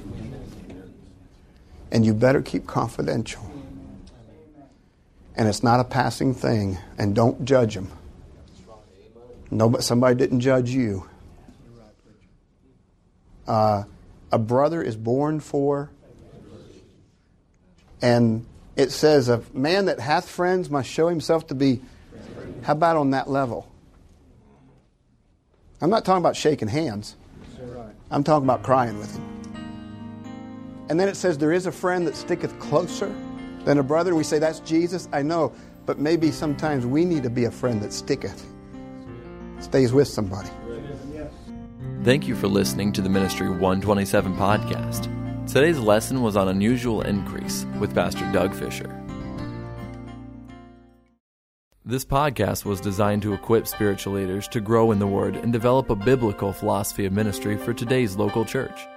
And 1.92 2.06
you 2.06 2.14
better 2.14 2.42
keep 2.42 2.68
confidential. 2.68 3.50
And 5.36 5.48
it's 5.48 5.64
not 5.64 5.80
a 5.80 5.84
passing 5.84 6.34
thing. 6.34 6.78
And 6.98 7.16
don't 7.16 7.46
judge 7.46 7.76
them. 7.76 7.92
No, 9.50 9.80
somebody 9.80 10.16
didn't 10.16 10.40
judge 10.40 10.70
you. 10.70 11.08
Uh, 13.48 13.84
a 14.32 14.40
brother 14.40 14.82
is 14.82 14.96
born 14.96 15.40
for, 15.40 15.92
and 18.02 18.46
it 18.76 18.92
says, 18.92 19.30
a 19.30 19.44
man 19.54 19.86
that 19.86 20.00
hath 20.00 20.28
friends 20.28 20.70
must 20.70 20.90
show 20.90 21.08
himself 21.08 21.48
to 21.48 21.56
be. 21.56 21.82
How 22.64 22.74
about 22.74 22.98
on 22.98 23.12
that 23.12 23.30
level? 23.30 23.72
I'm 25.84 25.89
not 25.89 26.06
talking 26.06 26.22
about 26.22 26.38
shaking 26.38 26.69
hands. 26.69 27.17
I'm 28.10 28.24
talking 28.24 28.46
about 28.46 28.63
crying 28.63 28.98
with 28.98 29.13
him. 29.13 30.86
And 30.89 30.98
then 30.98 31.10
it 31.10 31.17
says, 31.17 31.38
There 31.38 31.52
is 31.52 31.65
a 31.65 31.74
friend 31.74 32.08
that 32.08 32.15
sticketh 32.15 32.58
closer 32.58 33.13
than 33.65 33.78
a 33.80 33.84
brother. 33.84 34.15
We 34.15 34.24
say, 34.24 34.39
That's 34.39 34.62
Jesus. 34.62 35.10
I 35.12 35.24
know. 35.24 35.52
But 35.86 36.00
maybe 36.00 36.32
sometimes 36.32 36.86
we 36.86 37.04
need 37.04 37.22
to 37.24 37.30
be 37.30 37.43
a 37.43 37.52
friend 37.52 37.82
that 37.82 37.91
sticketh, 37.91 38.46
stays 39.60 39.91
with 39.91 40.08
somebody. 40.08 40.50
Thank 42.06 42.30
you 42.30 42.36
for 42.36 42.48
listening 42.48 42.93
to 42.93 43.02
the 43.02 43.10
Ministry 43.10 43.50
127 43.50 44.38
podcast. 44.38 45.10
Today's 45.52 45.80
lesson 45.80 46.22
was 46.22 46.38
on 46.38 46.48
unusual 46.48 47.02
increase 47.02 47.65
with 47.78 47.93
Pastor 47.93 48.30
Doug 48.32 48.56
Fisher. 48.56 49.03
This 51.86 52.06
podcast 52.06 52.63
was 52.63 52.80
designed 52.80 53.24
to 53.24 53.34
equip 53.34 53.67
spiritual 53.67 54.13
leaders 54.13 54.48
to 54.50 54.62
grow 54.62 54.91
in 54.91 55.00
the 55.00 55.08
Word 55.08 55.36
and 55.36 55.52
develop 55.52 55.89
a 55.89 55.96
biblical 55.96 56.54
philosophy 56.54 57.06
of 57.06 57.12
ministry 57.12 57.58
for 57.58 57.74
today's 57.74 58.15
local 58.15 58.46
church. 58.46 58.88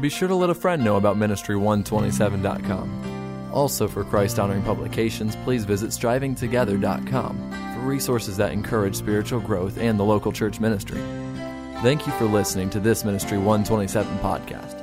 Be 0.00 0.08
sure 0.08 0.26
to 0.26 0.34
let 0.34 0.50
a 0.50 0.54
friend 0.54 0.82
know 0.82 0.96
about 0.96 1.16
Ministry127.com. 1.16 3.52
Also, 3.52 3.86
for 3.86 4.02
Christ 4.02 4.40
honoring 4.40 4.62
publications, 4.62 5.36
please 5.44 5.64
visit 5.64 5.90
strivingtogether.com 5.90 7.74
for 7.74 7.80
resources 7.82 8.36
that 8.38 8.50
encourage 8.50 8.96
spiritual 8.96 9.38
growth 9.38 9.78
and 9.78 9.96
the 9.96 10.04
local 10.04 10.32
church 10.32 10.58
ministry. 10.58 11.00
Thank 11.80 12.08
you 12.08 12.12
for 12.14 12.24
listening 12.24 12.70
to 12.70 12.80
this 12.80 13.04
Ministry 13.04 13.38
127 13.38 14.18
podcast. 14.18 14.79